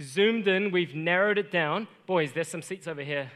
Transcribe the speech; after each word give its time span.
zoomed 0.00 0.48
in, 0.48 0.70
we've 0.70 0.94
narrowed 0.94 1.38
it 1.38 1.50
down. 1.50 1.88
Boys, 2.06 2.32
there's 2.32 2.48
some 2.48 2.62
seats 2.62 2.86
over 2.86 3.02
here, 3.02 3.30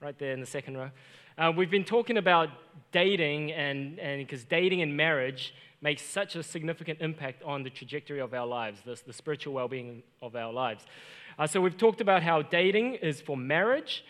right 0.00 0.18
there 0.18 0.32
in 0.32 0.40
the 0.40 0.46
second 0.46 0.76
row. 0.76 0.90
Uh, 1.36 1.52
we've 1.56 1.70
been 1.70 1.84
talking 1.84 2.16
about 2.16 2.48
dating, 2.92 3.52
and 3.52 3.96
because 4.18 4.44
dating 4.44 4.82
and 4.82 4.96
marriage 4.96 5.54
makes 5.80 6.02
such 6.02 6.36
a 6.36 6.42
significant 6.42 7.00
impact 7.00 7.42
on 7.42 7.62
the 7.62 7.70
trajectory 7.70 8.20
of 8.20 8.34
our 8.34 8.46
lives, 8.46 8.80
the, 8.84 9.00
the 9.06 9.12
spiritual 9.12 9.52
well 9.52 9.68
being 9.68 10.02
of 10.22 10.36
our 10.36 10.52
lives. 10.52 10.84
Uh, 11.38 11.46
so, 11.46 11.60
we've 11.60 11.76
talked 11.76 12.00
about 12.00 12.22
how 12.22 12.42
dating 12.42 12.94
is 12.96 13.20
for 13.20 13.36
marriage, 13.36 14.04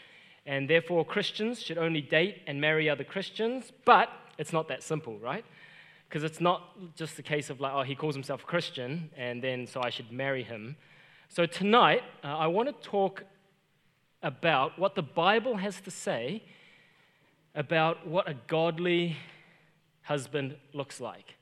and 0.45 0.69
therefore 0.69 1.05
Christians 1.05 1.63
should 1.63 1.79
only 1.79 2.03
date 2.03 2.43
and 2.47 2.61
marry 2.61 2.91
other 2.91 3.05
Christians, 3.05 3.73
but 3.85 4.11
it's 4.37 4.53
not 4.53 4.69
that 4.69 4.83
simple, 4.83 5.19
right? 5.19 5.45
Because 6.09 6.25
it's 6.25 6.41
not 6.41 6.95
just 6.97 7.17
the 7.17 7.23
case 7.23 7.49
of 7.49 7.61
like, 7.61 7.73
oh, 7.73 7.83
he 7.83 7.95
calls 7.95 8.15
himself 8.15 8.43
a 8.43 8.47
Christian, 8.47 9.11
and 9.17 9.43
then 9.43 9.67
so 9.67 9.81
I 9.83 9.91
should 9.91 10.13
marry 10.13 10.43
him. 10.43 10.77
So 11.35 11.47
tonight, 11.47 12.05
uh, 12.23 12.29
I 12.29 12.47
want 12.47 12.69
to 12.69 12.89
talk 12.89 13.25
about 14.23 14.79
what 14.79 14.95
the 14.95 15.03
Bible 15.03 15.57
has 15.57 15.81
to 15.81 15.91
say 15.91 16.45
about 17.57 18.07
what 18.07 18.29
a 18.29 18.35
godly 18.47 19.17
husband 20.03 20.55
looks 20.73 21.01
like. 21.01 21.35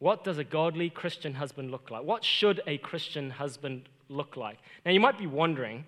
What 0.00 0.24
does 0.24 0.38
a 0.38 0.42
godly 0.42 0.90
Christian 0.90 1.34
husband 1.34 1.70
look 1.70 1.92
like? 1.92 2.02
What 2.02 2.24
should 2.24 2.60
a 2.66 2.78
Christian 2.78 3.30
husband 3.30 3.88
look 4.08 4.36
like? 4.36 4.58
Now, 4.84 4.90
you 4.90 4.98
might 4.98 5.16
be 5.16 5.28
wondering, 5.28 5.84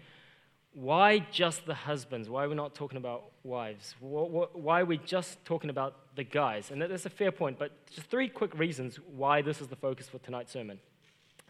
why 0.73 1.27
just 1.33 1.67
the 1.67 1.75
husbands? 1.75 2.31
Why 2.31 2.45
are 2.45 2.49
we 2.49 2.55
not 2.55 2.77
talking 2.77 2.97
about 2.97 3.25
wives? 3.43 3.97
Why 3.99 4.83
are 4.83 4.85
we 4.85 4.99
just 4.99 5.45
talking 5.45 5.71
about 5.71 5.97
the 6.15 6.23
guys? 6.23 6.71
And 6.71 6.81
that's 6.81 7.07
a 7.07 7.11
fair 7.11 7.33
point, 7.33 7.59
but 7.59 7.73
just 7.91 8.07
three 8.07 8.29
quick 8.29 8.57
reasons 8.57 9.01
why 9.17 9.43
this 9.43 9.61
is 9.61 9.67
the 9.67 9.75
focus 9.75 10.09
for 10.09 10.19
tonight's 10.19 10.53
sermon. 10.53 10.79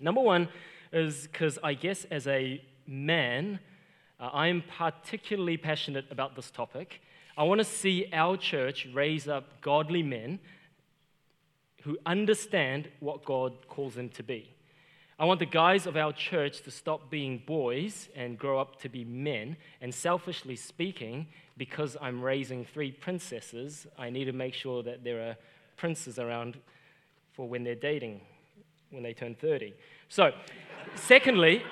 Number 0.00 0.22
one 0.22 0.48
is 0.96 1.28
because 1.30 1.58
I 1.62 1.74
guess 1.74 2.04
as 2.10 2.26
a 2.26 2.60
man, 2.86 3.60
uh, 4.18 4.30
I'm 4.32 4.64
particularly 4.78 5.58
passionate 5.58 6.06
about 6.10 6.34
this 6.34 6.50
topic. 6.50 7.02
I 7.36 7.42
want 7.42 7.58
to 7.58 7.64
see 7.64 8.08
our 8.14 8.38
church 8.38 8.88
raise 8.94 9.28
up 9.28 9.60
godly 9.60 10.02
men 10.02 10.38
who 11.82 11.98
understand 12.06 12.88
what 13.00 13.24
God 13.26 13.68
calls 13.68 13.94
them 13.94 14.08
to 14.10 14.22
be. 14.22 14.50
I 15.18 15.26
want 15.26 15.38
the 15.38 15.46
guys 15.46 15.86
of 15.86 15.96
our 15.96 16.12
church 16.12 16.62
to 16.62 16.70
stop 16.70 17.10
being 17.10 17.42
boys 17.46 18.08
and 18.16 18.38
grow 18.38 18.58
up 18.58 18.80
to 18.80 18.88
be 18.88 19.04
men. 19.04 19.56
And 19.82 19.94
selfishly 19.94 20.56
speaking, 20.56 21.26
because 21.58 21.96
I'm 22.00 22.22
raising 22.22 22.64
three 22.64 22.90
princesses, 22.90 23.86
I 23.98 24.08
need 24.08 24.24
to 24.24 24.32
make 24.32 24.54
sure 24.54 24.82
that 24.82 25.04
there 25.04 25.28
are 25.28 25.36
princes 25.76 26.18
around 26.18 26.58
for 27.32 27.46
when 27.46 27.64
they're 27.64 27.74
dating, 27.74 28.22
when 28.90 29.02
they 29.02 29.12
turn 29.12 29.34
30. 29.34 29.74
So, 30.08 30.32
secondly, 30.94 31.62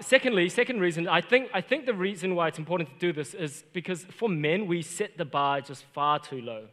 secondly, 0.00 0.48
second 0.48 0.80
reason, 0.80 1.08
I 1.08 1.20
think, 1.20 1.50
I 1.54 1.60
think 1.60 1.86
the 1.86 1.94
reason 1.94 2.34
why 2.34 2.48
it's 2.48 2.58
important 2.58 2.90
to 2.90 2.98
do 2.98 3.12
this 3.12 3.34
is 3.34 3.64
because 3.72 4.04
for 4.04 4.28
men, 4.28 4.66
we 4.66 4.82
set 4.82 5.16
the 5.16 5.24
bar 5.24 5.60
just 5.60 5.84
far 5.94 6.18
too 6.18 6.40
low. 6.40 6.66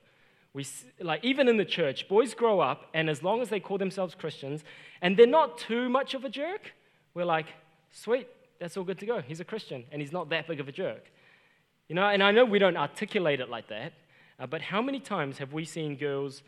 We, 0.54 0.66
like, 1.00 1.24
even 1.24 1.48
in 1.48 1.58
the 1.58 1.66
church, 1.66 2.08
boys 2.08 2.34
grow 2.34 2.60
up, 2.60 2.90
and 2.94 3.10
as 3.10 3.24
long 3.24 3.42
as 3.42 3.50
they 3.50 3.60
call 3.60 3.78
themselves 3.78 4.14
Christians, 4.14 4.64
and 5.02 5.18
they're 5.18 5.26
not 5.26 5.58
too 5.58 5.90
much 5.90 6.14
of 6.14 6.26
a 6.26 6.30
jerk, 6.30 6.74
we're 7.16 7.26
like, 7.26 7.48
sweet, 7.92 8.28
that's 8.60 8.78
all 8.78 8.84
good 8.84 9.00
to 9.00 9.06
go. 9.06 9.22
He's 9.22 9.40
a 9.40 9.46
Christian, 9.46 9.84
and 9.92 10.02
he's 10.02 10.12
not 10.12 10.30
that 10.30 10.48
big 10.48 10.60
of 10.60 10.68
a 10.68 10.72
jerk. 10.72 11.12
You 11.88 11.96
know, 11.96 12.08
and 12.08 12.22
I 12.22 12.32
know 12.32 12.46
we 12.46 12.60
don't 12.60 12.78
articulate 12.78 13.40
it 13.40 13.50
like 13.50 13.68
that, 13.70 13.94
uh, 14.40 14.46
but 14.46 14.62
how 14.62 14.82
many 14.82 15.00
times 15.00 15.40
have 15.40 15.54
we 15.54 15.66
seen 15.66 15.96
girls 15.96 16.44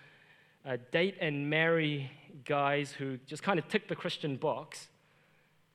uh, 0.65 0.77
date 0.91 1.15
and 1.19 1.49
marry 1.49 2.11
guys 2.43 2.91
who 2.91 3.17
just 3.25 3.43
kind 3.43 3.59
of 3.59 3.67
tick 3.67 3.87
the 3.87 3.95
Christian 3.95 4.35
box, 4.35 4.87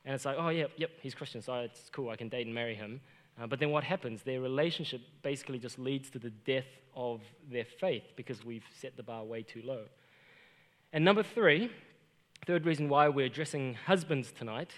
and 0.04 0.14
it's 0.14 0.24
like, 0.24 0.36
oh, 0.38 0.48
yeah, 0.48 0.66
yep, 0.76 0.90
he's 1.00 1.14
Christian, 1.14 1.42
so 1.42 1.54
it's 1.54 1.90
cool, 1.90 2.10
I 2.10 2.16
can 2.16 2.28
date 2.28 2.46
and 2.46 2.54
marry 2.54 2.74
him. 2.74 3.00
Uh, 3.40 3.46
but 3.46 3.58
then 3.58 3.70
what 3.70 3.84
happens? 3.84 4.22
Their 4.22 4.40
relationship 4.40 5.00
basically 5.22 5.58
just 5.58 5.78
leads 5.78 6.10
to 6.10 6.18
the 6.18 6.30
death 6.30 6.66
of 6.94 7.20
their 7.50 7.64
faith 7.64 8.02
because 8.16 8.44
we've 8.44 8.64
set 8.80 8.96
the 8.96 9.02
bar 9.02 9.24
way 9.24 9.42
too 9.42 9.62
low. 9.64 9.84
And 10.92 11.04
number 11.04 11.22
three, 11.22 11.70
third 12.46 12.66
reason 12.66 12.88
why 12.88 13.08
we're 13.08 13.26
addressing 13.26 13.74
husbands 13.86 14.32
tonight, 14.32 14.72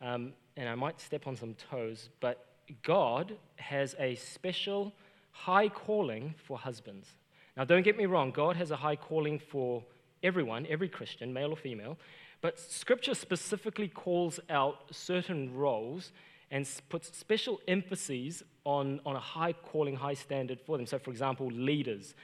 um, 0.00 0.32
and 0.56 0.68
I 0.68 0.74
might 0.74 1.00
step 1.00 1.26
on 1.26 1.36
some 1.36 1.54
toes, 1.70 2.08
but 2.20 2.46
God 2.82 3.36
has 3.56 3.94
a 3.98 4.14
special 4.14 4.92
high 5.32 5.68
calling 5.68 6.34
for 6.46 6.58
husbands. 6.58 7.08
Now, 7.56 7.64
don't 7.64 7.82
get 7.82 7.96
me 7.96 8.06
wrong, 8.06 8.30
God 8.30 8.56
has 8.56 8.70
a 8.70 8.76
high 8.76 8.96
calling 8.96 9.38
for 9.38 9.84
everyone, 10.22 10.66
every 10.68 10.88
Christian, 10.88 11.32
male 11.32 11.50
or 11.50 11.56
female, 11.56 11.98
but 12.40 12.58
Scripture 12.58 13.14
specifically 13.14 13.88
calls 13.88 14.40
out 14.48 14.76
certain 14.90 15.54
roles 15.54 16.12
and 16.50 16.68
puts 16.88 17.16
special 17.16 17.60
emphases 17.68 18.42
on, 18.64 19.00
on 19.06 19.14
a 19.14 19.20
high 19.20 19.52
calling, 19.52 19.94
high 19.96 20.14
standard 20.14 20.58
for 20.60 20.76
them. 20.76 20.86
So, 20.86 20.98
for 20.98 21.10
example, 21.10 21.46
leaders, 21.48 22.14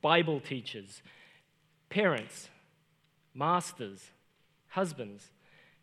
Bible 0.00 0.40
teachers, 0.40 1.02
parents, 1.90 2.48
masters, 3.34 4.10
husbands. 4.68 5.30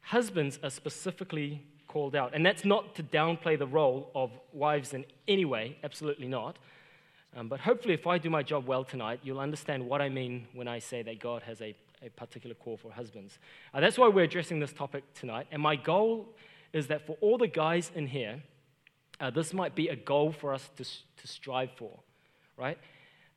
Husbands 0.01 0.59
are 0.63 0.69
specifically 0.69 1.65
called 1.87 2.15
out. 2.15 2.33
And 2.33 2.45
that's 2.45 2.65
not 2.65 2.95
to 2.95 3.03
downplay 3.03 3.57
the 3.57 3.67
role 3.67 4.11
of 4.13 4.31
wives 4.53 4.93
in 4.93 5.05
any 5.27 5.45
way, 5.45 5.77
absolutely 5.83 6.27
not. 6.27 6.57
Um, 7.35 7.49
but 7.49 7.59
hopefully, 7.59 7.93
if 7.93 8.07
I 8.07 8.17
do 8.17 8.29
my 8.29 8.43
job 8.43 8.65
well 8.65 8.85
tonight, 8.85 9.19
you'll 9.21 9.41
understand 9.41 9.85
what 9.85 10.01
I 10.01 10.07
mean 10.07 10.47
when 10.53 10.69
I 10.69 10.79
say 10.79 11.01
that 11.03 11.19
God 11.19 11.43
has 11.43 11.61
a, 11.61 11.75
a 12.01 12.09
particular 12.11 12.55
call 12.55 12.77
for 12.77 12.91
husbands. 12.91 13.39
Uh, 13.73 13.81
that's 13.81 13.97
why 13.97 14.07
we're 14.07 14.23
addressing 14.23 14.59
this 14.59 14.71
topic 14.71 15.03
tonight. 15.13 15.47
And 15.51 15.61
my 15.61 15.75
goal 15.75 16.29
is 16.71 16.87
that 16.87 17.05
for 17.05 17.17
all 17.19 17.37
the 17.37 17.47
guys 17.47 17.91
in 17.93 18.07
here, 18.07 18.41
uh, 19.19 19.31
this 19.31 19.53
might 19.53 19.75
be 19.75 19.89
a 19.89 19.95
goal 19.95 20.31
for 20.31 20.53
us 20.53 20.69
to, 20.77 20.83
to 20.83 21.27
strive 21.27 21.71
for, 21.77 21.99
right? 22.57 22.77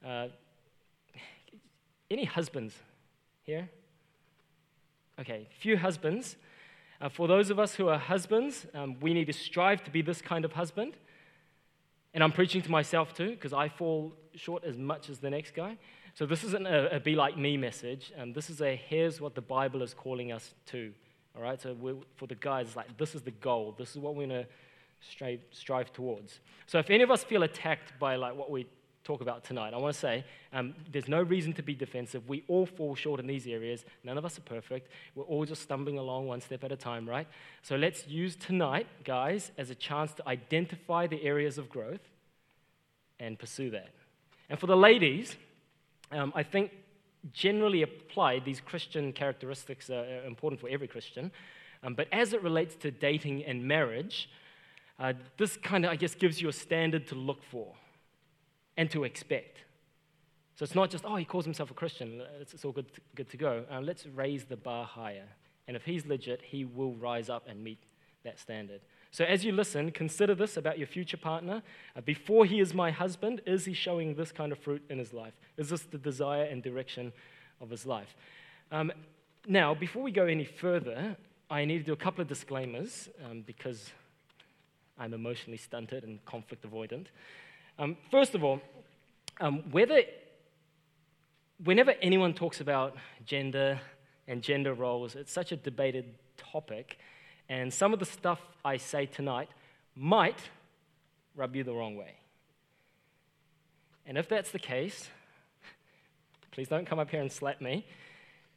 Uh, 0.06 0.28
any 2.10 2.25
husbands 2.25 2.75
here? 3.42 3.69
Okay, 5.20 5.48
few 5.59 5.76
husbands. 5.76 6.36
Uh, 7.00 7.09
for 7.09 7.26
those 7.26 7.50
of 7.50 7.59
us 7.59 7.75
who 7.75 7.88
are 7.88 7.98
husbands, 7.98 8.66
um, 8.75 8.97
we 9.00 9.12
need 9.12 9.26
to 9.26 9.32
strive 9.32 9.82
to 9.84 9.91
be 9.91 10.03
this 10.03 10.22
kind 10.22 10.44
of 10.44 10.53
husband. 10.53 10.94
And 12.15 12.25
I'm 12.25 12.33
preaching 12.33 12.63
to 12.63 12.71
myself 12.71 13.15
too, 13.15 13.31
because 13.31 13.53
I 13.53 13.69
fall 13.69 14.15
short 14.35 14.65
as 14.65 14.77
much 14.77 15.11
as 15.11 15.19
the 15.19 15.31
next 15.31 15.55
guy. 15.55 15.77
So 16.15 16.27
this 16.27 16.43
isn't 16.43 16.67
a, 16.67 16.97
a 16.97 17.01
be 17.01 17.15
like 17.15 17.37
me 17.37 17.57
message. 17.57 18.13
Um, 18.19 18.33
this 18.33 18.51
is 18.51 18.61
a 18.61 18.75
here's 18.75 19.21
what 19.21 19.35
the 19.35 19.41
Bible 19.41 19.83
is 19.83 19.95
calling 19.95 20.33
us 20.33 20.55
to. 20.67 20.93
All 21.37 21.43
right, 21.43 21.61
so 21.61 21.77
for 22.17 22.27
the 22.27 22.35
guys, 22.35 22.75
like 22.75 22.97
this 22.99 23.15
is 23.15 23.23
the 23.23 23.31
goal. 23.31 23.75
This 23.79 23.91
is 23.91 23.99
what 23.99 24.17
we're 24.17 24.27
going 24.27 24.45
to 24.45 24.47
strive, 25.01 25.41
strive 25.51 25.93
towards. 25.93 26.41
So 26.67 26.79
if 26.79 26.91
any 26.91 27.05
of 27.05 27.11
us 27.11 27.23
feel 27.23 27.45
attacked 27.45 27.99
by 28.01 28.17
like 28.17 28.35
what 28.35 28.51
we 28.51 28.67
talk 29.04 29.20
about 29.20 29.44
tonight, 29.44 29.72
I 29.72 29.78
want 29.78 29.94
to 29.94 30.00
say 30.00 30.25
um, 30.53 30.75
there's 30.91 31.09
no 31.09 31.22
reason 31.22 31.53
to 31.54 31.62
be 31.62 31.75
defensive. 31.75 32.28
We 32.28 32.44
all 32.48 32.66
fall 32.66 32.94
short 32.94 33.20
in 33.20 33.26
these 33.26 33.47
areas. 33.47 33.84
None 34.04 34.19
of 34.19 34.25
us 34.25 34.38
are 34.38 34.42
perfect. 34.42 34.91
We're 35.14 35.25
all 35.25 35.44
just 35.44 35.62
stumbling 35.62 35.98
along 35.98 36.26
one 36.26 36.41
step 36.41 36.62
at 36.64 36.72
a 36.72 36.76
time, 36.76 37.09
right? 37.09 37.26
So 37.62 37.76
let's 37.76 38.06
use 38.06 38.36
tonight, 38.36 38.86
guys, 39.04 39.50
as 39.56 39.70
a 39.70 39.75
chance 39.75 40.12
to 40.14 40.28
identify 40.28 41.06
the 41.06 41.22
areas 41.22 41.59
of 41.59 41.70
growth 41.70 42.03
and 43.19 43.38
pursue 43.38 43.70
that. 43.70 43.88
And 44.50 44.59
for 44.59 44.66
the 44.66 44.76
ladies, 44.76 45.36
um, 46.12 46.32
I 46.34 46.42
think 46.42 46.72
generally 47.32 47.82
applied, 47.82 48.44
these 48.44 48.60
Christian 48.60 49.12
characteristics 49.12 49.91
are 49.91 50.25
important 50.26 50.60
for 50.60 50.69
every 50.69 50.88
Christian. 50.88 51.30
Um, 51.82 51.94
but 51.94 52.09
as 52.12 52.32
it 52.32 52.42
relates 52.42 52.75
to 52.76 52.91
dating 52.91 53.44
and 53.44 53.65
marriage, 53.65 54.28
uh, 54.98 55.12
this 55.36 55.56
kind 55.56 55.84
of, 55.84 55.92
I 55.92 55.97
guess, 55.97 56.15
gives 56.15 56.41
you 56.41 56.48
a 56.48 56.53
standard 56.53 57.06
to 57.09 57.15
look 57.15 57.42
for 57.42 57.75
and 58.78 58.91
to 58.93 59.05
expect. 59.05 59.59
So 60.55 60.62
it's 60.62 60.75
not 60.75 60.89
just, 60.89 61.05
oh, 61.05 61.16
he 61.16 61.25
calls 61.25 61.44
himself 61.44 61.71
a 61.71 61.75
Christian, 61.75 62.22
it's, 62.41 62.55
it's 62.55 62.65
all 62.65 62.72
good 62.72 62.93
to, 62.94 63.00
good 63.15 63.28
to 63.31 63.37
go. 63.37 63.65
Uh, 63.71 63.81
let's 63.81 64.06
raise 64.06 64.44
the 64.44 64.56
bar 64.56 64.87
higher. 64.87 65.27
And 65.66 65.77
if 65.77 65.84
he's 65.84 66.06
legit, 66.06 66.41
he 66.43 66.65
will 66.65 66.94
rise 66.94 67.28
up 67.28 67.47
and 67.47 67.62
meet 67.62 67.78
that 68.25 68.39
standard. 68.39 68.81
So, 69.11 69.25
as 69.25 69.45
you 69.45 69.53
listen, 69.53 69.91
consider 69.91 70.34
this 70.34 70.57
about 70.57 70.78
your 70.78 70.86
future 70.86 71.16
partner. 71.16 71.63
Uh, 71.97 72.01
before 72.01 72.45
he 72.45 72.60
is 72.60 72.75
my 72.75 72.91
husband, 72.91 73.41
is 73.47 73.65
he 73.65 73.75
showing 73.75 74.15
this 74.15 74.33
kind 74.33 74.53
of 74.53 74.59
fruit 74.59 74.83
in 74.89 74.98
his 74.98 75.13
life? 75.13 75.34
Is 75.57 75.71
this 75.71 75.83
the 75.83 75.98
desire 75.98 76.45
and 76.45 76.63
direction 76.63 77.13
of 77.60 77.71
his 77.71 77.86
life? 77.86 78.15
Um, 78.71 78.92
now, 79.47 79.75
before 79.75 80.03
we 80.03 80.13
go 80.13 80.27
any 80.27 80.45
further, 80.45 81.16
I 81.51 81.65
need 81.65 81.78
to 81.78 81.84
do 81.84 81.92
a 81.92 81.97
couple 81.97 82.21
of 82.22 82.28
disclaimers 82.28 83.09
um, 83.25 83.42
because 83.47 83.92
I'm 84.98 85.15
emotionally 85.15 85.59
stunted 85.59 86.04
and 86.04 86.25
conflict 86.25 86.69
avoidant. 86.69 87.07
Um, 87.78 87.97
first 88.10 88.34
of 88.34 88.42
all, 88.42 88.60
um, 89.41 89.63
whether, 89.71 90.03
whenever 91.63 91.95
anyone 92.03 92.34
talks 92.34 92.60
about 92.60 92.97
gender 93.25 93.80
and 94.27 94.42
gender 94.42 94.75
roles, 94.75 95.15
it's 95.15 95.33
such 95.33 95.53
a 95.53 95.57
debated 95.57 96.07
topic. 96.36 96.98
And 97.48 97.72
some 97.72 97.92
of 97.92 98.01
the 98.01 98.04
stuff 98.04 98.41
I 98.65 98.78
say 98.78 99.07
tonight 99.07 99.48
might 99.95 100.39
rub 101.36 101.54
you 101.54 101.63
the 101.63 101.72
wrong 101.72 101.97
way. 101.97 102.15
And 104.07 104.19
if 104.19 104.28
that's 104.28 104.51
the 104.51 104.59
case, 104.59 105.09
please 106.51 106.66
don't 106.66 106.86
come 106.86 106.98
up 106.98 107.10
here 107.10 107.21
and 107.21 107.30
slap 107.30 107.60
me. 107.60 107.86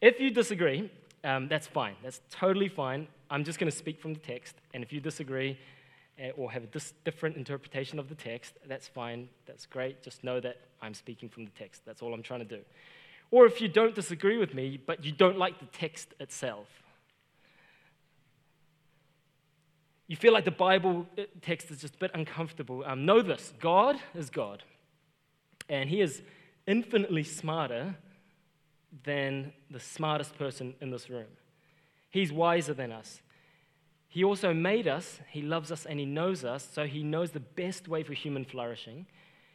If 0.01 0.19
you 0.19 0.31
disagree, 0.31 0.89
um, 1.23 1.47
that's 1.47 1.67
fine. 1.67 1.95
That's 2.01 2.21
totally 2.31 2.69
fine. 2.69 3.07
I'm 3.29 3.43
just 3.43 3.59
going 3.59 3.69
to 3.69 3.77
speak 3.77 4.01
from 4.01 4.15
the 4.15 4.19
text. 4.19 4.55
And 4.73 4.83
if 4.83 4.91
you 4.91 4.99
disagree 4.99 5.59
or 6.37 6.51
have 6.51 6.63
a 6.63 6.67
dis- 6.67 6.93
different 7.03 7.35
interpretation 7.35 7.99
of 7.99 8.09
the 8.09 8.15
text, 8.15 8.53
that's 8.67 8.87
fine. 8.87 9.29
That's 9.45 9.65
great. 9.65 10.03
Just 10.03 10.23
know 10.23 10.39
that 10.39 10.57
I'm 10.81 10.93
speaking 10.93 11.29
from 11.29 11.45
the 11.45 11.51
text. 11.51 11.81
That's 11.85 12.01
all 12.01 12.13
I'm 12.13 12.23
trying 12.23 12.41
to 12.41 12.57
do. 12.57 12.61
Or 13.31 13.45
if 13.45 13.61
you 13.61 13.67
don't 13.67 13.95
disagree 13.95 14.37
with 14.37 14.53
me, 14.53 14.79
but 14.85 15.05
you 15.05 15.11
don't 15.11 15.37
like 15.37 15.59
the 15.59 15.65
text 15.65 16.13
itself, 16.19 16.67
you 20.07 20.17
feel 20.17 20.33
like 20.33 20.43
the 20.43 20.51
Bible 20.51 21.07
uh, 21.17 21.23
text 21.41 21.71
is 21.71 21.79
just 21.79 21.95
a 21.95 21.97
bit 21.97 22.11
uncomfortable, 22.13 22.83
um, 22.85 23.05
know 23.05 23.21
this 23.21 23.53
God 23.61 23.97
is 24.13 24.29
God. 24.29 24.63
And 25.69 25.89
He 25.89 26.01
is 26.01 26.21
infinitely 26.67 27.23
smarter 27.23 27.95
than 29.05 29.53
the 29.69 29.79
smartest 29.79 30.37
person 30.37 30.75
in 30.81 30.91
this 30.91 31.09
room. 31.09 31.27
He's 32.09 32.33
wiser 32.33 32.73
than 32.73 32.91
us. 32.91 33.21
He 34.11 34.25
also 34.25 34.53
made 34.53 34.89
us, 34.89 35.21
He 35.29 35.41
loves 35.41 35.71
us, 35.71 35.85
and 35.85 35.97
He 35.97 36.05
knows 36.05 36.43
us, 36.43 36.67
so 36.69 36.85
He 36.85 37.01
knows 37.01 37.31
the 37.31 37.39
best 37.39 37.87
way 37.87 38.03
for 38.03 38.11
human 38.11 38.43
flourishing. 38.43 39.05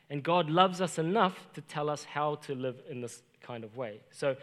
And 0.09 0.23
God 0.23 0.49
loves 0.49 0.81
us 0.81 0.99
enough 0.99 1.47
to 1.53 1.61
tell 1.61 1.91
us 1.91 2.05
how 2.05 2.37
to 2.37 2.55
live 2.55 2.81
in 2.89 3.03
this 3.03 3.23
kind 3.43 3.65
of 3.65 3.77
way. 3.77 4.01
So, 4.13 4.35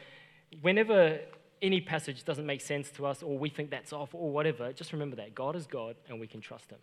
whenever 0.61 1.17
any 1.63 1.81
passage 1.81 2.25
doesn't 2.25 2.45
make 2.45 2.61
sense 2.61 2.91
to 2.91 3.07
us 3.07 3.23
or 3.23 3.39
we 3.39 3.49
think 3.49 3.71
that's 3.71 3.91
off 3.91 4.13
or 4.13 4.29
whatever, 4.29 4.71
just 4.71 4.93
remember 4.93 5.15
that 5.15 5.33
God 5.33 5.55
is 5.55 5.65
God 5.65 5.95
and 6.07 6.19
we 6.19 6.27
can 6.27 6.41
trust 6.41 6.69
Him. 6.69 6.79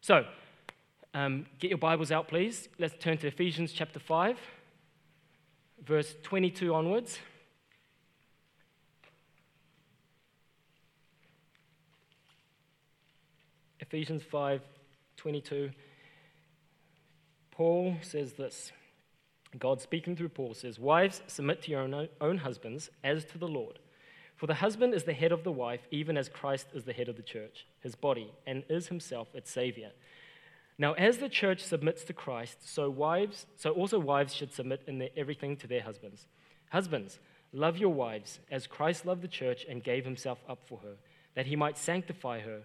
So, 0.00 0.24
um, 1.12 1.46
get 1.58 1.70
your 1.70 1.78
Bibles 1.78 2.12
out, 2.12 2.28
please. 2.28 2.68
Let's 2.78 2.94
turn 3.00 3.18
to 3.18 3.26
Ephesians 3.26 3.72
chapter 3.72 3.98
5, 3.98 4.38
verse 5.84 6.14
22 6.22 6.72
onwards. 6.72 7.18
Ephesians 13.94 14.24
5 14.24 14.60
22. 15.18 15.70
Paul 17.52 17.94
says 18.02 18.32
this. 18.32 18.72
God 19.56 19.80
speaking 19.80 20.16
through 20.16 20.30
Paul 20.30 20.54
says, 20.54 20.80
Wives, 20.80 21.22
submit 21.28 21.62
to 21.62 21.70
your 21.70 21.82
own, 21.82 22.08
own 22.20 22.38
husbands 22.38 22.90
as 23.04 23.24
to 23.26 23.38
the 23.38 23.46
Lord. 23.46 23.78
For 24.34 24.48
the 24.48 24.54
husband 24.54 24.94
is 24.94 25.04
the 25.04 25.12
head 25.12 25.30
of 25.30 25.44
the 25.44 25.52
wife, 25.52 25.82
even 25.92 26.16
as 26.16 26.28
Christ 26.28 26.66
is 26.74 26.82
the 26.82 26.92
head 26.92 27.08
of 27.08 27.14
the 27.14 27.22
church, 27.22 27.68
his 27.82 27.94
body, 27.94 28.32
and 28.48 28.64
is 28.68 28.88
himself 28.88 29.28
its 29.32 29.52
Savior. 29.52 29.92
Now, 30.76 30.94
as 30.94 31.18
the 31.18 31.28
church 31.28 31.62
submits 31.62 32.02
to 32.02 32.12
Christ, 32.12 32.68
so 32.68 32.90
wives, 32.90 33.46
so 33.54 33.70
also 33.70 34.00
wives 34.00 34.34
should 34.34 34.52
submit 34.52 34.82
in 34.88 34.98
their, 34.98 35.10
everything 35.16 35.56
to 35.58 35.68
their 35.68 35.82
husbands. 35.82 36.26
Husbands, 36.70 37.20
love 37.52 37.78
your 37.78 37.94
wives 37.94 38.40
as 38.50 38.66
Christ 38.66 39.06
loved 39.06 39.22
the 39.22 39.28
church 39.28 39.64
and 39.68 39.84
gave 39.84 40.04
himself 40.04 40.40
up 40.48 40.66
for 40.66 40.78
her, 40.78 40.96
that 41.36 41.46
he 41.46 41.54
might 41.54 41.78
sanctify 41.78 42.40
her, 42.40 42.64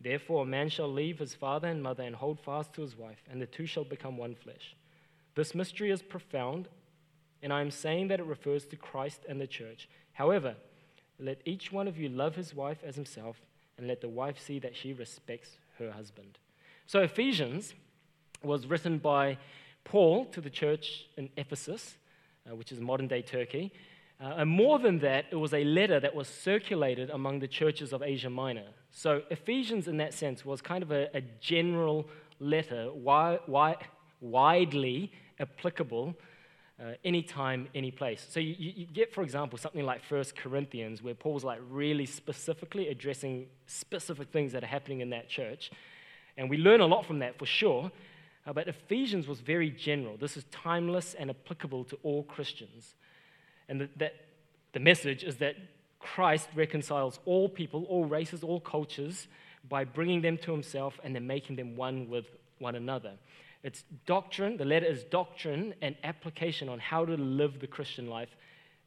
Therefore, 0.00 0.44
a 0.44 0.46
man 0.46 0.70
shall 0.70 0.90
leave 0.90 1.18
his 1.18 1.34
father 1.34 1.68
and 1.68 1.82
mother 1.82 2.02
and 2.02 2.16
hold 2.16 2.40
fast 2.40 2.72
to 2.74 2.82
his 2.82 2.96
wife, 2.96 3.22
and 3.30 3.40
the 3.40 3.46
two 3.46 3.66
shall 3.66 3.84
become 3.84 4.16
one 4.16 4.34
flesh. 4.34 4.74
This 5.34 5.54
mystery 5.54 5.90
is 5.90 6.02
profound, 6.02 6.68
and 7.42 7.52
I 7.52 7.60
am 7.60 7.70
saying 7.70 8.08
that 8.08 8.20
it 8.20 8.26
refers 8.26 8.64
to 8.66 8.76
Christ 8.76 9.20
and 9.28 9.40
the 9.40 9.46
church. 9.46 9.88
However, 10.12 10.56
let 11.18 11.42
each 11.44 11.70
one 11.70 11.86
of 11.86 11.98
you 11.98 12.08
love 12.08 12.34
his 12.34 12.54
wife 12.54 12.78
as 12.82 12.96
himself, 12.96 13.36
and 13.76 13.86
let 13.86 14.00
the 14.00 14.08
wife 14.08 14.38
see 14.38 14.58
that 14.60 14.74
she 14.74 14.92
respects 14.92 15.58
her 15.78 15.90
husband. 15.90 16.38
So, 16.86 17.00
Ephesians 17.00 17.74
was 18.42 18.66
written 18.66 18.98
by 18.98 19.38
Paul 19.84 20.24
to 20.26 20.40
the 20.40 20.50
church 20.50 21.06
in 21.16 21.28
Ephesus, 21.36 21.96
uh, 22.50 22.56
which 22.56 22.72
is 22.72 22.80
modern 22.80 23.06
day 23.06 23.22
Turkey. 23.22 23.72
Uh, 24.22 24.34
and 24.38 24.50
more 24.50 24.78
than 24.78 24.98
that, 24.98 25.24
it 25.30 25.36
was 25.36 25.54
a 25.54 25.64
letter 25.64 25.98
that 25.98 26.14
was 26.14 26.28
circulated 26.28 27.08
among 27.10 27.38
the 27.38 27.48
churches 27.48 27.92
of 27.92 28.02
Asia 28.02 28.28
Minor. 28.28 28.66
So, 28.90 29.22
Ephesians, 29.30 29.88
in 29.88 29.96
that 29.96 30.12
sense, 30.12 30.44
was 30.44 30.60
kind 30.60 30.82
of 30.82 30.90
a, 30.90 31.08
a 31.16 31.22
general 31.40 32.06
letter, 32.38 32.86
wi- 32.86 33.38
wi- 33.46 33.78
widely 34.20 35.10
applicable 35.38 36.14
uh, 36.80 36.92
anytime, 37.04 37.68
any 37.74 37.90
place. 37.90 38.26
So 38.30 38.40
you, 38.40 38.54
you, 38.58 38.86
get, 38.86 39.12
for 39.12 39.22
example, 39.22 39.58
something 39.58 39.84
like 39.84 40.02
First 40.02 40.36
Corinthians, 40.36 41.02
where 41.02 41.14
Paul's 41.14 41.44
like 41.44 41.60
really 41.70 42.06
specifically 42.06 42.88
addressing 42.88 43.46
specific 43.66 44.32
things 44.32 44.52
that 44.52 44.64
are 44.64 44.68
happening 44.68 45.00
in 45.00 45.10
that 45.10 45.28
church. 45.28 45.70
And 46.36 46.48
we 46.48 46.56
learn 46.56 46.80
a 46.80 46.86
lot 46.86 47.04
from 47.04 47.18
that 47.18 47.38
for 47.38 47.46
sure. 47.46 47.90
Uh, 48.46 48.52
but 48.52 48.68
Ephesians 48.68 49.26
was 49.26 49.40
very 49.40 49.70
general. 49.70 50.16
This 50.16 50.36
is 50.36 50.44
timeless 50.50 51.14
and 51.14 51.28
applicable 51.28 51.84
to 51.84 51.98
all 52.02 52.22
Christians. 52.22 52.94
And 53.70 53.80
the, 53.80 53.88
that, 53.96 54.14
the 54.72 54.80
message 54.80 55.24
is 55.24 55.36
that 55.36 55.56
Christ 55.98 56.48
reconciles 56.54 57.18
all 57.24 57.48
people, 57.48 57.84
all 57.84 58.04
races, 58.04 58.44
all 58.44 58.60
cultures 58.60 59.28
by 59.68 59.84
bringing 59.84 60.20
them 60.20 60.36
to 60.38 60.52
himself 60.52 61.00
and 61.02 61.14
then 61.14 61.26
making 61.26 61.56
them 61.56 61.76
one 61.76 62.08
with 62.08 62.26
one 62.58 62.74
another. 62.74 63.12
It's 63.62 63.84
doctrine, 64.06 64.56
the 64.56 64.64
letter 64.64 64.86
is 64.86 65.04
doctrine 65.04 65.74
and 65.82 65.94
application 66.02 66.68
on 66.68 66.78
how 66.78 67.04
to 67.04 67.14
live 67.14 67.60
the 67.60 67.66
Christian 67.66 68.08
life 68.08 68.30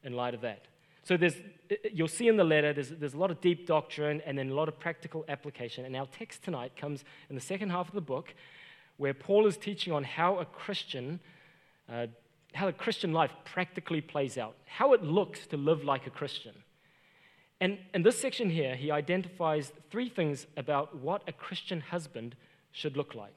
in 0.03 0.13
light 0.13 0.33
of 0.33 0.41
that. 0.41 0.65
So 1.03 1.17
there's, 1.17 1.35
you'll 1.91 2.07
see 2.07 2.27
in 2.27 2.37
the 2.37 2.43
letter, 2.43 2.73
there's, 2.73 2.89
there's 2.89 3.13
a 3.13 3.17
lot 3.17 3.29
of 3.29 3.41
deep 3.41 3.67
doctrine 3.67 4.21
and 4.25 4.37
then 4.37 4.49
a 4.49 4.53
lot 4.53 4.67
of 4.67 4.79
practical 4.79 5.25
application. 5.27 5.85
And 5.85 5.95
our 5.95 6.07
text 6.07 6.43
tonight 6.43 6.75
comes 6.77 7.03
in 7.29 7.35
the 7.35 7.41
second 7.41 7.69
half 7.71 7.89
of 7.89 7.93
the 7.93 8.01
book, 8.01 8.33
where 8.97 9.13
Paul 9.13 9.45
is 9.45 9.57
teaching 9.57 9.91
on 9.91 10.03
how 10.03 10.37
a 10.39 10.45
Christian, 10.45 11.19
uh, 11.91 12.07
how 12.53 12.67
a 12.67 12.73
Christian 12.73 13.13
life 13.13 13.31
practically 13.45 14.01
plays 14.01 14.37
out, 14.37 14.55
how 14.65 14.93
it 14.93 15.03
looks 15.03 15.47
to 15.47 15.57
live 15.57 15.83
like 15.83 16.07
a 16.07 16.11
Christian. 16.11 16.53
And 17.59 17.77
in 17.93 18.03
this 18.03 18.19
section 18.19 18.49
here, 18.49 18.75
he 18.75 18.91
identifies 18.91 19.71
three 19.89 20.09
things 20.09 20.47
about 20.57 20.95
what 20.97 21.23
a 21.27 21.31
Christian 21.31 21.81
husband 21.81 22.35
should 22.71 22.97
look 22.97 23.15
like. 23.15 23.35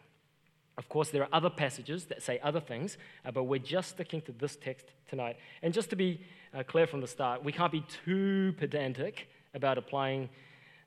Of 0.78 0.88
course, 0.88 1.10
there 1.10 1.22
are 1.22 1.28
other 1.32 1.48
passages 1.48 2.06
that 2.06 2.22
say 2.22 2.38
other 2.42 2.60
things, 2.60 2.98
uh, 3.24 3.30
but 3.30 3.44
we're 3.44 3.58
just 3.58 3.90
sticking 3.90 4.20
to 4.22 4.32
this 4.32 4.56
text 4.56 4.87
tonight. 5.08 5.37
And 5.62 5.73
just 5.73 5.88
to 5.90 5.96
be 5.96 6.20
uh, 6.52 6.64
clear 6.64 6.87
from 6.87 7.00
the 7.00 7.06
start, 7.06 7.42
we 7.42 7.52
can't 7.52 7.73
be 7.73 7.85
too 8.04 8.54
pedantic 8.58 9.28
about 9.54 9.78
applying 9.78 10.28